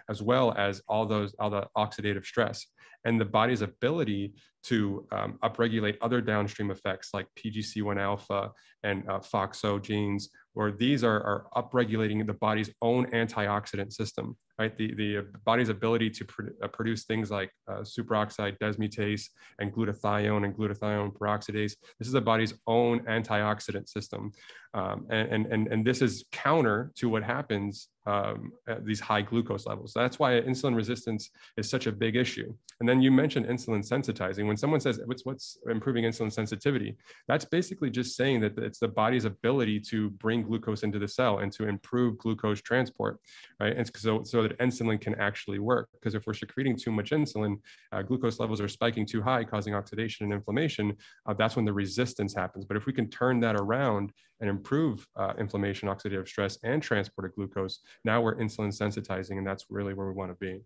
as 0.10 0.22
well 0.22 0.54
as 0.58 0.82
all 0.88 1.06
those, 1.06 1.34
all 1.40 1.50
the 1.50 1.66
oxidative 1.76 2.26
stress. 2.26 2.68
And 3.06 3.20
the 3.20 3.26
body's 3.26 3.62
ability 3.62 4.34
to 4.64 5.08
um, 5.14 5.40
upregulate 5.42 5.98
other 6.02 6.20
downstream 6.20 6.70
effects 6.70 7.12
like 7.14 7.28
PGC1 7.38 7.98
alpha 7.98 8.52
and 8.84 9.10
uh, 9.10 9.20
FOXO 9.20 9.82
genes, 9.82 10.30
where 10.54 10.74
these 10.74 11.04
are, 11.04 11.22
are 11.24 11.46
upregulating 11.56 12.28
the 12.28 12.34
body's 12.34 12.70
own 12.82 13.06
antioxidant 13.12 13.94
system 13.94 14.36
right? 14.60 14.78
The, 14.78 14.94
the 14.94 15.26
body's 15.46 15.70
ability 15.70 16.10
to 16.12 16.26
pr 16.26 16.42
uh, 16.62 16.68
produce 16.68 17.06
things 17.06 17.32
like 17.32 17.50
uh, 17.72 17.82
superoxide 17.96 18.58
dismutase 18.60 19.30
and 19.60 19.74
glutathione 19.74 20.44
and 20.46 20.54
glutathione 20.54 21.14
peroxidase. 21.14 21.74
This 21.98 22.08
is 22.08 22.12
the 22.12 22.22
body's 22.22 22.54
own 22.68 23.00
antioxidant 23.18 23.88
system. 23.88 24.32
Um, 24.74 25.08
and, 25.10 25.46
and, 25.48 25.68
and 25.68 25.86
this 25.86 26.02
is 26.02 26.26
counter 26.32 26.92
to 26.98 27.10
what 27.10 27.24
happens 27.24 27.88
um, 28.10 28.52
at 28.68 28.86
these 28.86 29.00
high 29.00 29.22
glucose 29.22 29.66
levels. 29.72 29.92
That's 29.94 30.18
why 30.22 30.32
insulin 30.52 30.76
resistance 30.76 31.30
is 31.58 31.70
such 31.70 31.86
a 31.86 31.92
big 31.92 32.16
issue. 32.16 32.50
And 32.80 32.90
then 32.90 33.00
you 33.02 33.12
mentioned 33.12 33.46
insulin 33.46 33.84
sensitizing. 33.94 34.48
When 34.48 34.58
someone 34.58 34.80
says, 34.80 35.00
what's, 35.06 35.26
what's 35.26 35.58
improving 35.70 36.06
insulin 36.06 36.32
sensitivity? 36.32 36.98
That's 37.28 37.46
basically 37.46 37.92
just 38.00 38.16
saying 38.20 38.38
that 38.42 38.58
it's 38.58 38.80
the 38.80 38.88
body's 38.88 39.26
ability 39.26 39.78
to 39.92 40.10
bring 40.12 40.42
glucose 40.42 40.84
into 40.84 40.98
the 40.98 41.08
cell 41.08 41.40
and 41.40 41.52
to 41.58 41.68
improve 41.68 42.18
glucose 42.18 42.62
transport, 42.62 43.20
right? 43.60 43.76
And 43.78 43.86
so, 43.96 44.24
so 44.24 44.44
that 44.44 44.58
insulin 44.60 45.00
can 45.00 45.16
actually 45.16 45.60
work. 45.60 45.90
Because 45.94 46.16
if 46.16 46.26
we're 46.26 46.34
secreting 46.34 46.76
too 46.76 46.92
much 46.92 47.12
insulin, 47.12 47.60
uh, 47.92 48.02
glucose 48.02 48.40
levels 48.40 48.60
are 48.62 48.68
spiking 48.68 49.06
too 49.06 49.22
high, 49.22 49.44
causing 49.44 49.76
oxidation 49.76 50.26
and 50.26 50.34
inflammation, 50.34 50.96
uh, 51.28 51.34
that's 51.34 51.56
when 51.56 51.66
the 51.66 51.74
resistance 51.74 52.34
happens. 52.34 52.66
But 52.66 52.78
if 52.78 52.86
we 52.88 52.94
can 52.94 53.08
turn 53.10 53.40
that 53.42 53.56
around 53.56 54.14
and 54.42 54.50
improve 54.50 55.06
uh, 55.18 55.34
inflammation, 55.38 55.90
oxidative 55.90 56.28
stress, 56.28 56.58
and 56.64 56.82
transport 56.82 57.26
of 57.26 57.36
glucose, 57.36 57.80
now 58.06 58.22
we're 58.22 58.36
insulin 58.36 58.70
sensitizing, 58.70 59.38
and 59.38 59.48
that's 59.48 59.66
really 59.70 59.94
where 59.94 60.08
we 60.08 60.14
want 60.14 60.32
to 60.32 60.38
be. 60.40 60.62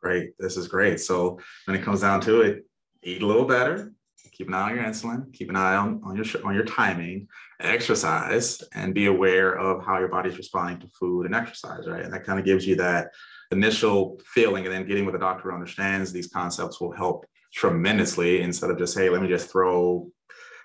Great. 0.00 0.30
This 0.38 0.56
is 0.56 0.68
great. 0.68 1.00
So 1.00 1.38
when 1.66 1.76
it 1.76 1.82
comes 1.82 2.00
down 2.00 2.20
to 2.22 2.40
it, 2.40 2.64
eat 3.02 3.22
a 3.22 3.26
little 3.26 3.44
better, 3.44 3.92
keep 4.32 4.48
an 4.48 4.54
eye 4.54 4.70
on 4.70 4.76
your 4.76 4.84
insulin, 4.84 5.32
keep 5.32 5.50
an 5.50 5.56
eye 5.56 5.76
on, 5.76 6.00
on 6.04 6.16
your 6.16 6.24
on 6.44 6.54
your 6.54 6.64
timing, 6.64 7.28
exercise, 7.60 8.62
and 8.74 8.94
be 8.94 9.06
aware 9.06 9.58
of 9.58 9.84
how 9.84 9.98
your 9.98 10.08
body's 10.08 10.38
responding 10.38 10.80
to 10.80 10.88
food 10.88 11.26
and 11.26 11.34
exercise, 11.34 11.86
right? 11.86 12.04
And 12.04 12.12
that 12.12 12.24
kind 12.24 12.38
of 12.38 12.44
gives 12.44 12.66
you 12.66 12.76
that 12.76 13.10
initial 13.50 14.20
feeling, 14.24 14.64
and 14.64 14.74
then 14.74 14.86
getting 14.86 15.04
with 15.04 15.14
a 15.14 15.18
doctor 15.18 15.50
who 15.50 15.54
understands 15.54 16.12
these 16.12 16.28
concepts 16.28 16.80
will 16.80 16.92
help 16.92 17.26
tremendously 17.52 18.40
instead 18.40 18.70
of 18.70 18.78
just, 18.78 18.96
hey, 18.96 19.10
let 19.10 19.20
me 19.20 19.28
just 19.28 19.50
throw, 19.50 20.10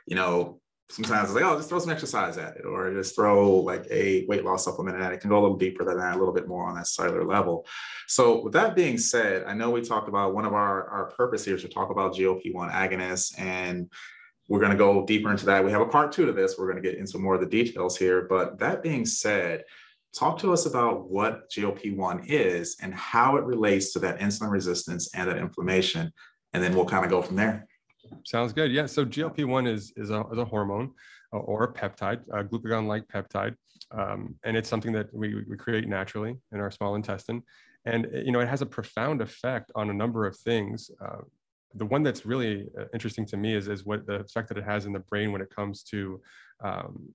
you 0.08 0.16
know, 0.16 0.62
sometimes 0.90 1.30
it's 1.30 1.36
like, 1.36 1.44
oh, 1.44 1.58
just 1.58 1.70
throw 1.70 1.80
some 1.80 1.92
exercise 1.92 2.38
at 2.38 2.58
it, 2.58 2.66
or 2.66 2.94
just 2.94 3.16
throw 3.16 3.50
like 3.50 3.86
a 3.92 4.26
weight 4.28 4.46
loss 4.46 4.64
supplement 4.64 5.00
at 5.00 5.12
it. 5.12 5.16
It 5.16 5.22
can 5.22 5.30
go 5.30 5.40
a 5.40 5.42
little 5.42 5.58
deeper 5.58 5.84
than 5.84 5.98
that, 5.98 6.16
a 6.16 6.20
little 6.20 6.34
bit 6.34 6.48
more 6.48 6.68
on 6.68 6.76
that 6.76 6.88
cellular 6.88 7.26
level. 7.26 7.66
So, 8.08 8.44
with 8.44 8.54
that 8.54 8.76
being 8.76 8.98
said, 8.98 9.44
I 9.46 9.54
know 9.54 9.70
we 9.70 9.82
talked 9.82 10.08
about 10.08 10.34
one 10.34 10.46
of 10.46 10.54
our, 10.54 10.88
our 10.90 11.06
purpose 11.12 11.44
here 11.44 11.56
is 11.56 11.62
to 11.64 11.68
talk 11.68 11.90
about 11.90 12.16
GLP 12.16 12.54
1 12.54 12.70
agonists, 12.70 13.38
and 13.40 13.92
we're 14.48 14.60
going 14.60 14.72
to 14.72 14.78
go 14.78 15.06
deeper 15.06 15.30
into 15.30 15.46
that. 15.48 15.64
We 15.64 15.72
have 15.72 15.82
a 15.82 15.88
part 15.88 16.12
two 16.12 16.26
to 16.26 16.32
this. 16.32 16.58
We're 16.58 16.72
going 16.72 16.82
to 16.82 16.90
get 16.90 16.98
into 16.98 17.18
more 17.18 17.36
of 17.36 17.42
the 17.42 17.48
details 17.48 17.98
here. 17.98 18.28
But 18.30 18.60
that 18.60 18.82
being 18.82 19.06
said, 19.06 19.64
talk 20.18 20.40
to 20.40 20.54
us 20.54 20.66
about 20.66 21.10
what 21.10 21.50
GLP 21.52 21.96
1 21.96 22.26
is 22.28 22.78
and 22.82 22.94
how 22.94 23.36
it 23.36 23.44
relates 23.44 23.92
to 23.94 24.00
that 24.00 24.20
insulin 24.20 24.52
resistance 24.52 25.14
and 25.14 25.30
that 25.30 25.38
inflammation. 25.38 26.14
And 26.54 26.64
then 26.64 26.76
we'll 26.76 26.86
kind 26.86 27.04
of 27.04 27.12
go 27.12 27.22
from 27.22 27.36
there. 27.36 27.68
Sounds 28.26 28.54
good. 28.54 28.72
Yeah. 28.72 28.86
So 28.86 29.06
GLP-1 29.06 29.68
is, 29.68 29.94
is, 29.96 30.10
a, 30.10 30.24
is 30.32 30.38
a 30.38 30.46
hormone 30.46 30.92
uh, 31.34 31.38
or 31.38 31.64
a 31.64 31.74
peptide, 31.74 32.22
a 32.32 32.44
glucagon-like 32.44 33.08
peptide. 33.08 33.56
Um, 33.92 34.36
and 34.44 34.58
it's 34.58 34.70
something 34.70 34.92
that 34.94 35.14
we, 35.14 35.44
we 35.50 35.56
create 35.58 35.88
naturally 35.88 36.36
in 36.52 36.60
our 36.60 36.72
small 36.72 36.96
intestine. 36.96 37.44
And, 37.86 38.08
you 38.14 38.32
know, 38.32 38.40
it 38.40 38.48
has 38.48 38.62
a 38.62 38.66
profound 38.66 39.22
effect 39.22 39.72
on 39.76 39.90
a 39.90 39.94
number 39.94 40.26
of 40.26 40.38
things. 40.38 40.92
Uh, 41.04 41.22
the 41.76 41.86
one 41.86 42.04
that's 42.04 42.26
really 42.26 42.68
uh, 42.80 42.86
interesting 42.94 43.26
to 43.28 43.38
me 43.38 43.56
is, 43.56 43.68
is 43.68 43.86
what 43.86 44.06
the 44.06 44.16
effect 44.16 44.50
that 44.50 44.58
it 44.58 44.64
has 44.64 44.86
in 44.86 44.94
the 44.94 45.00
brain 45.00 45.32
when 45.32 45.42
it 45.42 45.50
comes 45.56 45.84
to 45.84 46.22
um, 46.64 47.14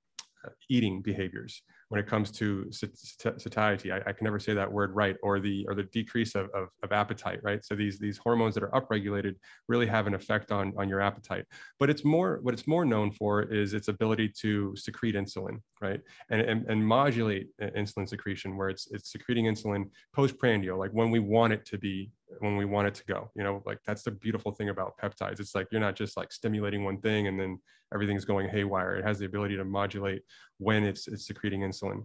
eating 0.68 1.02
behaviors 1.02 1.62
when 1.92 2.00
it 2.00 2.06
comes 2.06 2.30
to 2.30 2.70
satiety. 2.72 3.92
I, 3.92 3.98
I, 3.98 4.12
can 4.14 4.24
never 4.24 4.38
say 4.38 4.54
that 4.54 4.72
word 4.72 4.94
right, 4.94 5.14
or 5.22 5.40
the 5.40 5.66
or 5.68 5.74
the 5.74 5.82
decrease 5.82 6.34
of, 6.34 6.48
of, 6.54 6.68
of, 6.82 6.90
appetite, 6.90 7.40
right? 7.42 7.62
So 7.62 7.74
these 7.74 7.98
these 7.98 8.16
hormones 8.16 8.54
that 8.54 8.62
are 8.62 8.70
upregulated 8.70 9.34
really 9.68 9.86
have 9.88 10.06
an 10.06 10.14
effect 10.14 10.52
on 10.52 10.72
on 10.78 10.88
your 10.88 11.02
appetite. 11.02 11.44
But 11.78 11.90
it's 11.90 12.02
more 12.02 12.38
what 12.40 12.54
it's 12.54 12.66
more 12.66 12.86
known 12.86 13.12
for 13.12 13.42
is 13.42 13.74
its 13.74 13.88
ability 13.88 14.32
to 14.40 14.74
secrete 14.74 15.16
insulin, 15.16 15.58
right? 15.82 16.00
And 16.30 16.40
and, 16.40 16.64
and 16.66 16.82
modulate 16.82 17.48
insulin 17.60 18.08
secretion, 18.08 18.56
where 18.56 18.70
it's 18.70 18.90
it's 18.90 19.12
secreting 19.12 19.44
insulin 19.44 19.90
postprandial, 20.14 20.78
like 20.78 20.92
when 20.92 21.10
we 21.10 21.18
want 21.18 21.52
it 21.52 21.66
to 21.66 21.76
be 21.76 22.10
when 22.38 22.56
we 22.56 22.64
want 22.64 22.88
it 22.88 22.94
to 22.94 23.04
go 23.04 23.30
you 23.36 23.44
know 23.44 23.62
like 23.66 23.78
that's 23.86 24.04
the 24.04 24.10
beautiful 24.10 24.52
thing 24.52 24.70
about 24.70 24.96
peptides 24.96 25.38
it's 25.38 25.54
like 25.54 25.66
you're 25.70 25.82
not 25.82 25.94
just 25.94 26.16
like 26.16 26.32
stimulating 26.32 26.82
one 26.82 26.98
thing 26.98 27.26
and 27.26 27.38
then 27.38 27.58
everything's 27.92 28.24
going 28.24 28.48
haywire 28.48 28.96
it 28.96 29.04
has 29.04 29.18
the 29.18 29.26
ability 29.26 29.56
to 29.56 29.64
modulate 29.64 30.22
when 30.58 30.84
it's 30.84 31.08
it's 31.08 31.26
secreting 31.26 31.60
insulin 31.60 32.04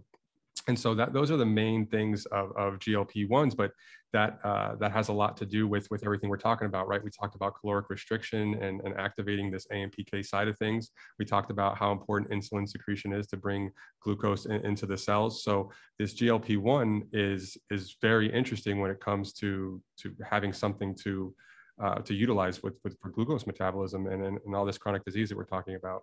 and 0.68 0.78
so 0.78 0.94
that 0.94 1.14
those 1.14 1.30
are 1.30 1.36
the 1.36 1.46
main 1.46 1.86
things 1.86 2.26
of, 2.26 2.52
of 2.56 2.78
GLP-1s, 2.78 3.56
but 3.56 3.72
that 4.12 4.38
uh, 4.44 4.74
that 4.76 4.92
has 4.92 5.08
a 5.08 5.12
lot 5.12 5.36
to 5.38 5.46
do 5.46 5.66
with 5.66 5.90
with 5.90 6.04
everything 6.04 6.30
we're 6.30 6.36
talking 6.36 6.66
about, 6.66 6.88
right? 6.88 7.02
We 7.02 7.10
talked 7.10 7.34
about 7.34 7.54
caloric 7.60 7.90
restriction 7.90 8.54
and, 8.62 8.80
and 8.82 8.94
activating 8.98 9.50
this 9.50 9.66
AMPK 9.72 10.24
side 10.24 10.48
of 10.48 10.56
things. 10.58 10.90
We 11.18 11.24
talked 11.24 11.50
about 11.50 11.76
how 11.76 11.92
important 11.92 12.30
insulin 12.30 12.68
secretion 12.68 13.12
is 13.12 13.26
to 13.28 13.36
bring 13.36 13.70
glucose 14.02 14.46
in, 14.46 14.64
into 14.64 14.86
the 14.86 14.96
cells. 14.96 15.42
So 15.42 15.70
this 15.98 16.14
GLP-1 16.14 17.02
is 17.12 17.56
is 17.70 17.96
very 18.00 18.32
interesting 18.32 18.80
when 18.80 18.90
it 18.90 19.00
comes 19.00 19.32
to 19.34 19.82
to 20.00 20.14
having 20.28 20.52
something 20.52 20.94
to 21.04 21.34
uh, 21.80 21.96
to 21.96 22.14
utilize 22.14 22.62
with, 22.62 22.74
with 22.84 22.96
for 23.00 23.10
glucose 23.10 23.46
metabolism 23.46 24.06
and, 24.06 24.24
and, 24.24 24.38
and 24.44 24.54
all 24.54 24.64
this 24.64 24.78
chronic 24.78 25.04
disease 25.04 25.28
that 25.28 25.36
we're 25.36 25.44
talking 25.44 25.74
about. 25.74 26.02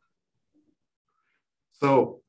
So 1.73 2.21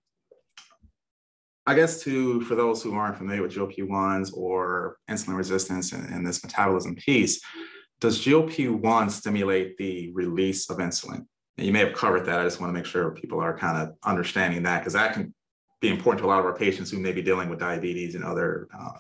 I 1.66 1.74
guess 1.74 2.02
to 2.02 2.40
for 2.42 2.54
those 2.54 2.82
who 2.82 2.94
aren't 2.94 3.16
familiar 3.16 3.42
with 3.42 3.54
GLP-1s 3.54 4.37
or 4.37 4.98
insulin 5.11 5.37
resistance 5.37 5.92
and, 5.92 6.09
and 6.12 6.26
this 6.26 6.42
metabolism 6.42 6.94
piece, 6.94 7.40
does 8.00 8.24
GLP-1 8.24 9.11
stimulate 9.11 9.76
the 9.76 10.12
release 10.12 10.70
of 10.70 10.78
insulin? 10.78 11.26
And 11.59 11.66
you 11.66 11.72
may 11.72 11.80
have 11.80 11.94
covered 11.94 12.26
that. 12.26 12.40
I 12.40 12.44
just 12.44 12.61
want 12.61 12.70
to 12.70 12.78
make 12.78 12.87
sure 12.87 13.11
people 13.12 13.40
are 13.40 13.56
kind 13.56 13.78
of 13.78 13.96
understanding 14.04 14.62
that 14.64 14.80
because 14.80 14.92
that 14.92 15.14
can 15.14 15.35
be 15.80 15.88
important 15.88 16.20
to 16.20 16.26
a 16.26 16.28
lot 16.28 16.38
of 16.38 16.44
our 16.44 16.56
patients 16.56 16.90
who 16.90 16.98
may 16.98 17.12
be 17.12 17.22
dealing 17.22 17.48
with 17.48 17.59
diabetes 17.59 18.14
and 18.14 18.24
other 18.24 18.68
uh, 18.78 18.90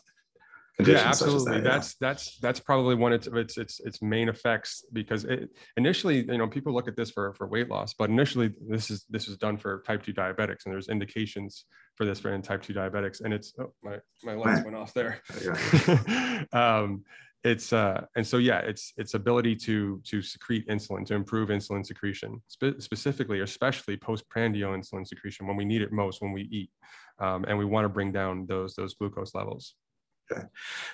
yeah 0.84 1.08
absolutely. 1.08 1.54
that, 1.54 1.64
that's 1.64 1.96
yeah. 2.00 2.08
that's 2.08 2.38
that's 2.38 2.60
probably 2.60 2.94
one 2.94 3.12
of 3.12 3.26
its 3.34 3.56
its 3.56 3.80
its 3.80 4.02
main 4.02 4.28
effects 4.28 4.84
because 4.92 5.24
it, 5.24 5.48
initially 5.76 6.24
you 6.30 6.38
know 6.38 6.46
people 6.46 6.72
look 6.72 6.88
at 6.88 6.96
this 6.96 7.10
for 7.10 7.32
for 7.34 7.46
weight 7.46 7.70
loss 7.70 7.94
but 7.94 8.10
initially 8.10 8.52
this 8.68 8.90
is 8.90 9.06
this 9.08 9.28
is 9.28 9.36
done 9.38 9.56
for 9.56 9.82
type 9.86 10.02
2 10.02 10.12
diabetics 10.12 10.64
and 10.64 10.74
there's 10.74 10.88
indications 10.88 11.64
for 11.96 12.04
this 12.04 12.20
for 12.20 12.32
in 12.32 12.42
type 12.42 12.62
2 12.62 12.74
diabetics 12.74 13.22
and 13.22 13.32
it's 13.32 13.54
oh 13.58 13.72
my 13.82 13.98
my 14.24 14.34
lights 14.34 14.64
went 14.64 14.76
off 14.76 14.92
there. 14.92 15.22
Um 16.52 17.04
it's 17.44 17.72
uh 17.72 18.04
and 18.16 18.26
so 18.26 18.38
yeah 18.38 18.58
it's 18.58 18.92
its 18.96 19.14
ability 19.14 19.54
to 19.54 20.00
to 20.04 20.20
secrete 20.20 20.66
insulin 20.68 21.06
to 21.06 21.14
improve 21.14 21.48
insulin 21.48 21.86
secretion 21.86 22.42
spe- 22.48 22.78
specifically 22.80 23.40
especially 23.40 23.96
postprandial 23.96 24.72
insulin 24.72 25.06
secretion 25.06 25.46
when 25.46 25.56
we 25.56 25.64
need 25.64 25.80
it 25.80 25.92
most 25.92 26.20
when 26.20 26.32
we 26.32 26.42
eat 26.50 26.70
um, 27.18 27.44
and 27.46 27.56
we 27.56 27.64
want 27.64 27.84
to 27.84 27.88
bring 27.88 28.10
down 28.10 28.46
those 28.46 28.74
those 28.74 28.94
glucose 28.94 29.34
levels 29.34 29.74
Okay. 30.32 30.42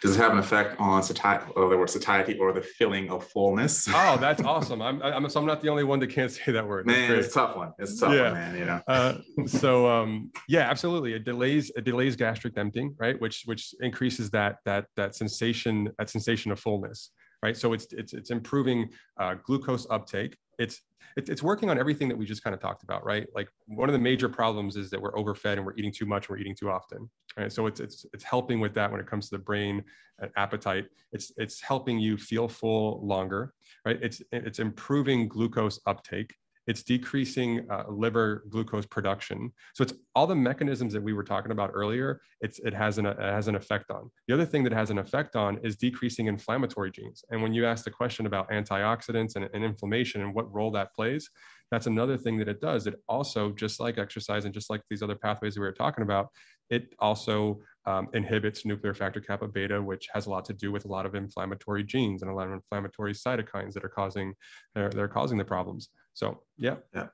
Does 0.03 0.17
it 0.17 0.19
have 0.19 0.33
an 0.33 0.39
effect 0.39 0.79
on 0.79 1.03
satiety, 1.03 1.47
or 1.57 1.71
the 1.71 1.77
word 1.79 1.89
satiety, 1.89 2.39
or 2.39 2.53
the 2.53 2.61
feeling 2.61 3.11
of 3.11 3.27
fullness? 3.29 3.89
oh, 3.95 4.19
that's 4.19 4.43
awesome. 4.43 4.83
I'm, 4.83 5.03
I'm, 5.03 5.29
so 5.31 5.41
I'm 5.41 5.47
not 5.47 5.63
the 5.63 5.69
only 5.69 5.85
one 5.85 6.01
that 6.01 6.09
can't 6.09 6.31
say 6.31 6.53
that 6.53 6.67
word. 6.67 6.87
Man, 6.87 7.11
it's 7.13 7.33
tough 7.33 7.57
one. 7.57 7.73
It's 7.79 7.99
tough 7.99 8.13
yeah. 8.13 8.25
one, 8.25 8.35
man. 8.35 8.59
You 8.59 8.65
know. 8.67 8.81
Uh, 8.87 9.19
so, 9.47 9.89
um, 9.89 10.31
yeah, 10.49 10.69
absolutely. 10.71 11.15
It 11.15 11.25
delays 11.25 11.71
it 11.77 11.85
delays 11.85 12.17
gastric 12.17 12.59
emptying, 12.59 12.95
right? 12.99 13.19
Which 13.21 13.43
which 13.47 13.75
increases 13.81 14.31
that 14.31 14.57
that 14.67 14.87
that 14.97 15.15
sensation 15.15 15.91
that 15.99 16.11
sensation 16.11 16.53
of 16.53 16.61
fullness, 16.61 17.11
right? 17.43 17.57
So 17.57 17.73
it's 17.73 17.87
it's 17.93 18.13
it's 18.13 18.31
improving 18.31 18.91
uh, 19.19 19.37
glucose 19.45 19.87
uptake. 19.91 20.37
It's 20.59 20.83
it's 21.17 21.43
working 21.43 21.71
on 21.71 21.79
everything 21.79 22.09
that 22.09 22.17
we 22.17 22.25
just 22.25 22.43
kind 22.43 22.55
of 22.55 22.61
talked 22.61 22.83
about, 22.83 23.05
right? 23.05 23.27
Like 23.35 23.49
one 23.67 23.89
of 23.89 23.93
the 23.93 23.99
major 23.99 24.29
problems 24.29 24.77
is 24.77 24.91
that 24.91 25.01
we're 25.01 25.17
overfed 25.17 25.59
and 25.59 25.67
we're 25.67 25.77
eating 25.77 25.93
too 25.93 26.07
much, 26.07 26.29
we're 26.29 26.39
eating 26.39 26.55
too 26.55 26.71
often, 26.71 27.11
So 27.49 27.67
it's 27.67 27.81
it's 27.81 28.07
it's 28.13 28.25
helping 28.25 28.61
with 28.61 28.75
that 28.75 28.91
when 28.91 29.01
it 29.01 29.07
comes 29.07 29.29
to 29.29 29.37
the 29.37 29.43
brain 29.43 29.85
and 30.19 30.31
appetite. 30.37 30.87
It's 31.13 31.33
it's 31.37 31.61
helping 31.61 31.99
you 31.99 32.17
feel 32.17 32.49
full 32.49 33.07
longer, 33.07 33.55
right? 33.85 33.99
It's 34.03 34.23
it's 34.33 34.59
improving 34.59 35.29
glucose 35.29 35.81
uptake 35.87 36.35
it's 36.67 36.83
decreasing 36.83 37.67
uh, 37.71 37.85
liver 37.89 38.45
glucose 38.49 38.87
production. 38.87 39.53
So 39.75 39.83
it's 39.83 39.95
all 40.15 40.27
the 40.27 40.37
mechanisms 40.37 40.93
that 40.93 41.03
we 41.03 41.13
were 41.13 41.25
talking 41.25 41.51
about 41.51 41.71
earlier. 41.75 42.21
It's 42.41 42.59
it 42.61 42.73
has 42.75 42.99
an 42.99 43.07
it 43.07 43.19
has 43.19 43.49
an 43.49 43.57
effect 43.57 43.91
on. 43.91 44.11
The 44.29 44.35
other 44.35 44.47
thing 44.47 44.63
that 44.65 44.73
has 44.73 44.91
an 44.91 44.99
effect 44.99 45.35
on 45.35 45.59
is 45.65 45.77
decreasing 45.77 46.27
inflammatory 46.27 46.91
genes. 46.91 47.25
And 47.31 47.43
when 47.43 47.53
you 47.53 47.67
ask 47.67 47.85
the 47.85 47.91
question 47.91 48.27
about 48.27 48.51
antioxidants 48.51 49.37
and, 49.37 49.49
and 49.53 49.65
inflammation 49.65 50.23
and 50.23 50.35
what 50.35 50.53
role 50.53 50.71
that 50.73 50.95
plays, 50.95 51.29
that's 51.71 51.87
another 51.87 52.17
thing 52.17 52.39
that 52.39 52.49
it 52.49 52.61
does. 52.61 52.87
It 52.87 52.95
also, 53.09 53.51
just 53.51 53.81
like 53.81 53.99
exercise 53.99 54.45
and 54.45 54.55
just 54.55 54.71
like 54.71 54.83
these 54.89 55.03
other 55.03 55.17
pathways 55.17 55.57
we 55.57 55.65
were 55.65 55.73
talking 55.73 56.03
about, 56.03 56.29
it 56.73 56.95
also 56.99 57.61
um, 57.85 58.09
inhibits 58.15 58.65
nuclear 58.65 58.95
factor 58.95 59.21
kappa 59.21 59.47
beta, 59.47 59.81
which 59.81 60.09
has 60.15 60.27
a 60.27 60.31
lot 60.31 60.45
to 60.47 60.53
do 60.53 60.73
with 60.73 60.85
a 60.85 60.89
lot 60.89 61.05
of 61.05 61.15
inflammatory 61.15 61.85
genes 61.85 62.23
and 62.23 62.31
a 62.31 62.35
lot 62.35 62.47
of 62.47 62.53
inflammatory 62.53 63.13
cytokines 63.13 63.75
that 63.75 63.85
are 63.85 63.89
causing 63.89 64.35
they're, 64.75 64.91
they're 64.91 65.09
causing 65.09 65.39
the 65.39 65.45
problems. 65.45 65.91
So 66.15 66.43
yeah. 66.57 66.77
Yeah. 66.95 67.09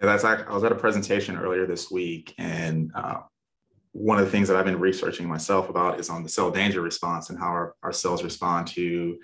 Yeah, 0.00 0.06
that's 0.06 0.24
I 0.24 0.52
was 0.52 0.62
at 0.62 0.72
a 0.72 0.76
presentation 0.76 1.38
earlier 1.38 1.66
this 1.66 1.90
week, 1.90 2.34
and 2.36 2.92
uh, 2.94 3.20
one 3.92 4.18
of 4.18 4.26
the 4.26 4.30
things 4.30 4.46
that 4.48 4.56
I've 4.58 4.66
been 4.66 4.78
researching 4.78 5.26
myself 5.26 5.70
about 5.70 5.98
is 5.98 6.10
on 6.10 6.22
the 6.22 6.28
cell 6.28 6.50
danger 6.50 6.82
response 6.82 7.30
and 7.30 7.38
how 7.38 7.46
our, 7.46 7.74
our 7.82 7.92
cells 7.92 8.22
respond 8.22 8.66
to 8.68 9.16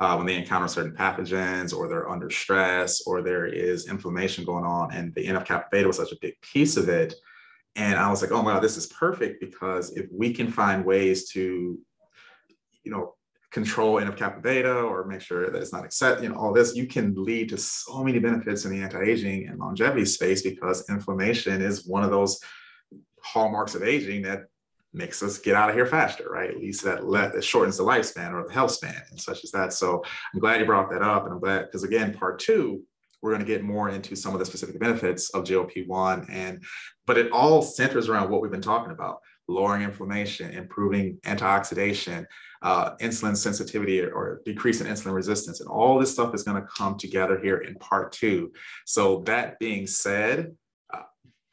uh, 0.00 0.14
when 0.16 0.26
they 0.26 0.36
encounter 0.36 0.66
certain 0.66 0.92
pathogens 0.92 1.76
or 1.76 1.88
they're 1.88 2.08
under 2.08 2.30
stress 2.30 3.02
or 3.06 3.20
there 3.20 3.44
is 3.44 3.86
inflammation 3.88 4.46
going 4.46 4.64
on. 4.64 4.92
And 4.92 5.14
the 5.14 5.26
NF 5.26 5.44
kappa 5.44 5.68
beta 5.70 5.86
was 5.86 5.98
such 5.98 6.12
a 6.12 6.16
big 6.22 6.40
piece 6.40 6.78
of 6.78 6.88
it. 6.88 7.14
And 7.76 7.98
I 7.98 8.08
was 8.08 8.22
like, 8.22 8.30
oh 8.30 8.42
my 8.42 8.52
God, 8.52 8.62
this 8.62 8.76
is 8.76 8.86
perfect 8.86 9.40
because 9.40 9.96
if 9.96 10.06
we 10.12 10.32
can 10.32 10.50
find 10.50 10.84
ways 10.84 11.28
to, 11.30 11.78
you 12.84 12.92
know, 12.92 13.14
control 13.50 14.00
NF 14.00 14.16
kappa 14.16 14.40
beta 14.40 14.80
or 14.80 15.06
make 15.06 15.20
sure 15.20 15.50
that 15.50 15.60
it's 15.60 15.72
not 15.72 15.84
accept, 15.84 16.22
you 16.22 16.28
know, 16.28 16.36
all 16.36 16.52
this, 16.52 16.74
you 16.74 16.86
can 16.86 17.14
lead 17.16 17.48
to 17.48 17.56
so 17.56 18.02
many 18.02 18.18
benefits 18.18 18.64
in 18.64 18.72
the 18.72 18.82
anti-aging 18.82 19.48
and 19.48 19.58
longevity 19.58 20.04
space 20.04 20.42
because 20.42 20.88
inflammation 20.88 21.62
is 21.62 21.86
one 21.86 22.02
of 22.02 22.10
those 22.10 22.40
hallmarks 23.22 23.74
of 23.74 23.82
aging 23.82 24.22
that 24.22 24.46
makes 24.92 25.22
us 25.22 25.38
get 25.38 25.56
out 25.56 25.68
of 25.68 25.74
here 25.74 25.86
faster, 25.86 26.28
right? 26.30 26.50
At 26.50 26.58
least 26.58 26.84
that, 26.84 27.06
let, 27.06 27.32
that 27.32 27.44
shortens 27.44 27.76
the 27.76 27.84
lifespan 27.84 28.32
or 28.32 28.46
the 28.46 28.52
health 28.52 28.70
span 28.70 29.02
and 29.10 29.20
such 29.20 29.42
as 29.44 29.50
that. 29.50 29.72
So 29.72 30.02
I'm 30.32 30.40
glad 30.40 30.60
you 30.60 30.66
brought 30.66 30.90
that 30.90 31.02
up. 31.02 31.24
And 31.24 31.32
I'm 31.32 31.40
glad, 31.40 31.66
because 31.66 31.82
again, 31.82 32.14
part 32.14 32.38
two, 32.38 32.82
we're 33.24 33.30
going 33.30 33.40
to 33.44 33.50
get 33.50 33.64
more 33.64 33.88
into 33.88 34.14
some 34.14 34.34
of 34.34 34.38
the 34.38 34.44
specific 34.44 34.78
benefits 34.78 35.30
of 35.30 35.44
GLP-1 35.44 36.26
and 36.30 36.62
but 37.06 37.16
it 37.16 37.32
all 37.32 37.62
centers 37.62 38.10
around 38.10 38.30
what 38.30 38.42
we've 38.42 38.52
been 38.52 38.60
talking 38.60 38.92
about 38.92 39.18
lowering 39.48 39.82
inflammation 39.82 40.50
improving 40.50 41.18
antioxidation 41.24 42.26
uh, 42.64 42.96
insulin 42.96 43.36
sensitivity 43.36 44.00
or 44.02 44.40
decrease 44.44 44.80
in 44.80 44.86
insulin 44.86 45.14
resistance. 45.14 45.60
And 45.60 45.68
all 45.68 45.98
this 45.98 46.12
stuff 46.12 46.34
is 46.34 46.42
going 46.42 46.60
to 46.60 46.66
come 46.76 46.96
together 46.96 47.38
here 47.38 47.58
in 47.58 47.74
part 47.76 48.10
two. 48.10 48.52
So 48.86 49.20
that 49.26 49.58
being 49.58 49.86
said, 49.86 50.56
uh, 50.92 51.02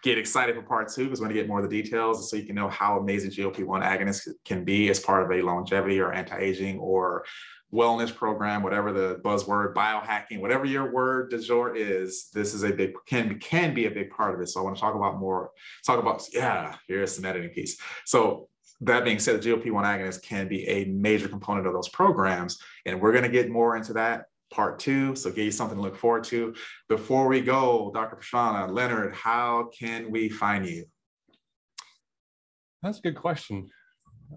get 0.03 0.17
excited 0.17 0.55
for 0.55 0.61
part 0.61 0.87
two 0.87 1.03
because 1.03 1.19
we're 1.19 1.27
going 1.27 1.35
to 1.35 1.41
get 1.41 1.49
more 1.49 1.61
of 1.61 1.69
the 1.69 1.81
details 1.83 2.29
so 2.29 2.37
you 2.37 2.45
can 2.45 2.55
know 2.55 2.69
how 2.69 2.97
amazing 2.97 3.31
GLP-1 3.31 3.83
agonists 3.83 4.29
can 4.45 4.63
be 4.63 4.89
as 4.89 5.01
part 5.01 5.23
of 5.23 5.37
a 5.37 5.41
longevity 5.41 5.99
or 5.99 6.13
anti-aging 6.13 6.79
or 6.79 7.25
wellness 7.73 8.13
program, 8.13 8.63
whatever 8.63 8.91
the 8.91 9.21
buzzword, 9.23 9.73
biohacking, 9.73 10.39
whatever 10.39 10.65
your 10.65 10.91
word 10.91 11.29
du 11.29 11.39
jour 11.39 11.75
is, 11.75 12.29
this 12.33 12.53
is 12.53 12.63
a 12.63 12.71
big 12.71 12.93
can 13.05 13.39
can 13.39 13.73
be 13.73 13.85
a 13.85 13.91
big 13.91 14.09
part 14.09 14.35
of 14.35 14.41
it. 14.41 14.47
So 14.47 14.59
I 14.59 14.63
want 14.63 14.75
to 14.75 14.81
talk 14.81 14.95
about 14.95 15.19
more, 15.19 15.51
talk 15.85 15.99
about, 15.99 16.23
yeah, 16.33 16.75
here's 16.87 17.15
some 17.15 17.25
editing 17.25 17.49
piece. 17.49 17.77
So 18.05 18.49
that 18.81 19.03
being 19.03 19.19
said, 19.19 19.41
the 19.41 19.49
GLP-1 19.49 19.83
agonist 19.83 20.23
can 20.23 20.47
be 20.47 20.67
a 20.67 20.85
major 20.85 21.27
component 21.27 21.67
of 21.67 21.73
those 21.73 21.89
programs. 21.89 22.59
And 22.85 22.99
we're 22.99 23.11
going 23.11 23.23
to 23.23 23.29
get 23.29 23.49
more 23.49 23.77
into 23.77 23.93
that 23.93 24.25
part 24.51 24.79
two. 24.79 25.15
So 25.15 25.29
give 25.29 25.45
you 25.45 25.51
something 25.51 25.77
to 25.77 25.81
look 25.81 25.95
forward 25.95 26.23
to. 26.25 26.53
Before 26.89 27.27
we 27.27 27.41
go, 27.41 27.91
Dr. 27.93 28.17
Prashana, 28.17 28.71
Leonard, 28.73 29.13
how 29.13 29.69
can 29.77 30.11
we 30.11 30.29
find 30.29 30.65
you? 30.65 30.85
That's 32.83 32.97
a 32.97 33.01
good 33.01 33.15
question. 33.15 33.69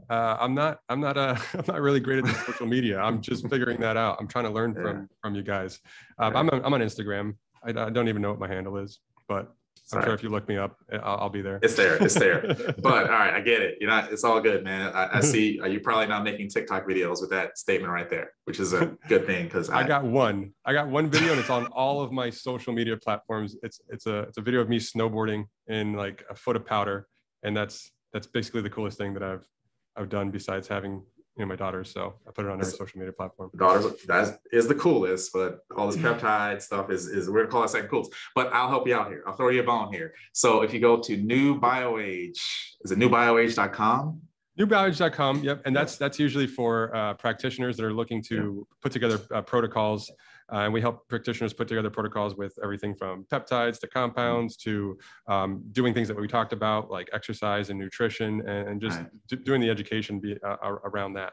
Uh, 0.08 0.36
I'm 0.38 0.54
not. 0.54 0.80
I'm 0.88 1.00
not. 1.00 1.16
Uh, 1.16 1.36
I'm 1.54 1.64
not 1.66 1.80
really 1.80 2.00
great 2.00 2.24
at 2.24 2.46
social 2.46 2.66
media. 2.66 3.00
I'm 3.00 3.20
just 3.20 3.48
figuring 3.48 3.80
that 3.80 3.96
out. 3.96 4.16
I'm 4.20 4.28
trying 4.28 4.44
to 4.44 4.50
learn 4.50 4.74
from 4.74 4.96
yeah. 4.96 5.06
from 5.20 5.34
you 5.34 5.42
guys. 5.42 5.80
Um, 6.18 6.36
I'm. 6.36 6.48
I'm 6.50 6.74
on 6.74 6.80
Instagram. 6.80 7.36
I, 7.64 7.70
I, 7.70 7.90
don't 7.90 8.08
even 8.08 8.20
know 8.20 8.30
what 8.30 8.38
my 8.38 8.48
handle 8.48 8.76
is, 8.76 9.00
but 9.26 9.54
I'm 9.92 10.02
sure 10.02 10.14
if 10.14 10.22
you 10.22 10.30
look 10.30 10.48
me 10.48 10.56
up, 10.56 10.76
I'll, 10.92 11.18
I'll, 11.20 11.30
be 11.30 11.42
there. 11.42 11.58
It's 11.62 11.74
there. 11.74 11.96
It's 12.02 12.14
there. 12.14 12.42
but 12.78 13.04
all 13.04 13.18
right, 13.18 13.34
I 13.34 13.40
get 13.40 13.60
it. 13.60 13.78
You 13.80 13.86
know, 13.86 14.06
it's 14.10 14.24
all 14.24 14.40
good, 14.40 14.64
man. 14.64 14.92
I, 14.94 15.18
I 15.18 15.20
see 15.20 15.60
uh, 15.62 15.66
you're 15.66 15.80
probably 15.80 16.06
not 16.06 16.24
making 16.24 16.48
TikTok 16.48 16.86
videos 16.86 17.20
with 17.20 17.30
that 17.30 17.58
statement 17.58 17.92
right 17.92 18.08
there, 18.08 18.32
which 18.44 18.60
is 18.60 18.72
a 18.72 18.96
good 19.08 19.26
thing 19.26 19.44
because 19.44 19.68
I, 19.68 19.80
I, 19.80 19.86
got 19.86 20.04
one. 20.04 20.52
I 20.64 20.72
got 20.72 20.88
one 20.88 21.10
video, 21.10 21.32
and 21.32 21.40
it's 21.40 21.50
on 21.50 21.66
all 21.66 22.00
of 22.00 22.12
my 22.12 22.30
social 22.30 22.72
media 22.72 22.96
platforms. 22.96 23.56
It's 23.62 23.80
it's 23.88 24.06
a 24.06 24.20
it's 24.20 24.38
a 24.38 24.42
video 24.42 24.60
of 24.60 24.68
me 24.68 24.78
snowboarding 24.78 25.44
in 25.68 25.92
like 25.92 26.24
a 26.30 26.34
foot 26.34 26.56
of 26.56 26.64
powder, 26.64 27.06
and 27.42 27.54
that's 27.56 27.90
that's 28.12 28.26
basically 28.26 28.62
the 28.62 28.70
coolest 28.70 28.96
thing 28.96 29.12
that 29.14 29.22
I've 29.22 29.46
I've 29.96 30.08
done 30.08 30.30
besides 30.30 30.68
having 30.68 31.02
you 31.36 31.44
know 31.44 31.46
my 31.46 31.56
daughters 31.56 31.90
so 31.90 32.14
i 32.28 32.30
put 32.30 32.44
it 32.44 32.50
on 32.50 32.60
every 32.60 32.72
social 32.72 32.98
media 32.98 33.12
platform. 33.12 33.50
daughters 33.56 33.86
that 34.06 34.38
is 34.52 34.68
the 34.68 34.74
coolest 34.74 35.32
but 35.32 35.60
all 35.76 35.90
this 35.90 35.96
peptide 35.96 36.62
stuff 36.62 36.90
is 36.90 37.08
is 37.08 37.28
we're 37.28 37.40
gonna 37.40 37.50
call 37.50 37.64
it 37.64 37.70
second 37.70 37.88
coolest. 37.88 38.12
But 38.34 38.52
i'll 38.52 38.68
help 38.68 38.86
you 38.86 38.94
out 38.94 39.08
here. 39.08 39.24
I'll 39.26 39.34
throw 39.34 39.48
you 39.48 39.60
a 39.60 39.64
bone 39.64 39.92
here. 39.92 40.14
So 40.32 40.62
if 40.62 40.72
you 40.72 40.80
go 40.80 41.00
to 41.00 41.16
new 41.16 41.60
bioage 41.60 42.38
is 42.84 42.92
it 42.92 42.98
newbioage.com 42.98 44.20
newbioage.com 44.58 45.42
yep. 45.42 45.62
And 45.64 45.74
that's 45.74 45.96
that's 45.96 46.18
usually 46.18 46.46
for 46.46 46.94
uh, 46.94 47.14
practitioners 47.14 47.76
that 47.76 47.84
are 47.84 47.92
looking 47.92 48.22
to 48.24 48.34
yeah. 48.34 48.74
put 48.80 48.92
together 48.92 49.20
uh, 49.32 49.42
protocols 49.42 50.10
and 50.50 50.72
we 50.72 50.80
help 50.80 51.08
practitioners 51.08 51.52
put 51.52 51.68
together 51.68 51.90
protocols 51.90 52.36
with 52.36 52.58
everything 52.62 52.94
from 52.94 53.24
peptides 53.24 53.78
to 53.80 53.86
compounds 53.86 54.56
to 54.58 54.98
um, 55.28 55.62
doing 55.72 55.94
things 55.94 56.08
that 56.08 56.20
we 56.20 56.28
talked 56.28 56.52
about, 56.52 56.90
like 56.90 57.08
exercise 57.12 57.70
and 57.70 57.78
nutrition, 57.78 58.40
and, 58.46 58.68
and 58.68 58.80
just 58.80 58.98
right. 58.98 59.44
doing 59.44 59.60
the 59.60 59.70
education 59.70 60.20
be, 60.20 60.36
uh, 60.42 60.56
around 60.62 61.14
that. 61.14 61.32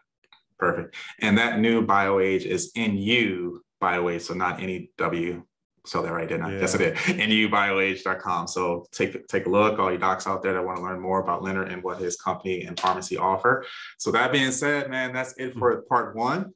Perfect. 0.57 0.95
And 1.19 1.37
that 1.37 1.59
new 1.59 1.85
BioAge 1.85 2.45
is 2.45 2.71
in 2.75 2.95
NU 2.95 3.59
BioAge, 3.81 4.21
so 4.21 4.33
not 4.33 4.61
any 4.61 4.91
W. 4.97 5.43
So 5.83 6.03
that 6.03 6.13
right, 6.13 6.29
didn't 6.29 6.45
I? 6.45 6.53
Yeah. 6.53 6.59
Yes, 6.59 6.75
I 6.75 6.77
did. 6.77 6.95
NUBioAge.com. 6.95 8.47
So 8.47 8.85
take 8.91 9.27
take 9.27 9.47
a 9.47 9.49
look, 9.49 9.79
all 9.79 9.91
you 9.91 9.97
docs 9.97 10.27
out 10.27 10.43
there 10.43 10.53
that 10.53 10.63
want 10.63 10.77
to 10.77 10.83
learn 10.83 10.99
more 10.99 11.19
about 11.19 11.41
Leonard 11.41 11.71
and 11.71 11.81
what 11.81 11.97
his 11.97 12.15
company 12.17 12.61
and 12.61 12.79
pharmacy 12.79 13.17
offer. 13.17 13.65
So 13.97 14.11
that 14.11 14.31
being 14.31 14.51
said, 14.51 14.91
man, 14.91 15.11
that's 15.11 15.33
it 15.37 15.55
for 15.57 15.81
part 15.89 16.15
one 16.15 16.53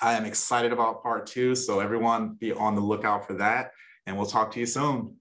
I 0.00 0.14
am 0.14 0.24
excited 0.24 0.72
about 0.72 1.02
part 1.02 1.26
two. 1.26 1.54
So 1.54 1.80
everyone 1.80 2.34
be 2.40 2.52
on 2.52 2.74
the 2.74 2.80
lookout 2.80 3.26
for 3.26 3.34
that 3.34 3.72
and 4.06 4.16
we'll 4.16 4.26
talk 4.26 4.52
to 4.52 4.60
you 4.60 4.66
soon. 4.66 5.16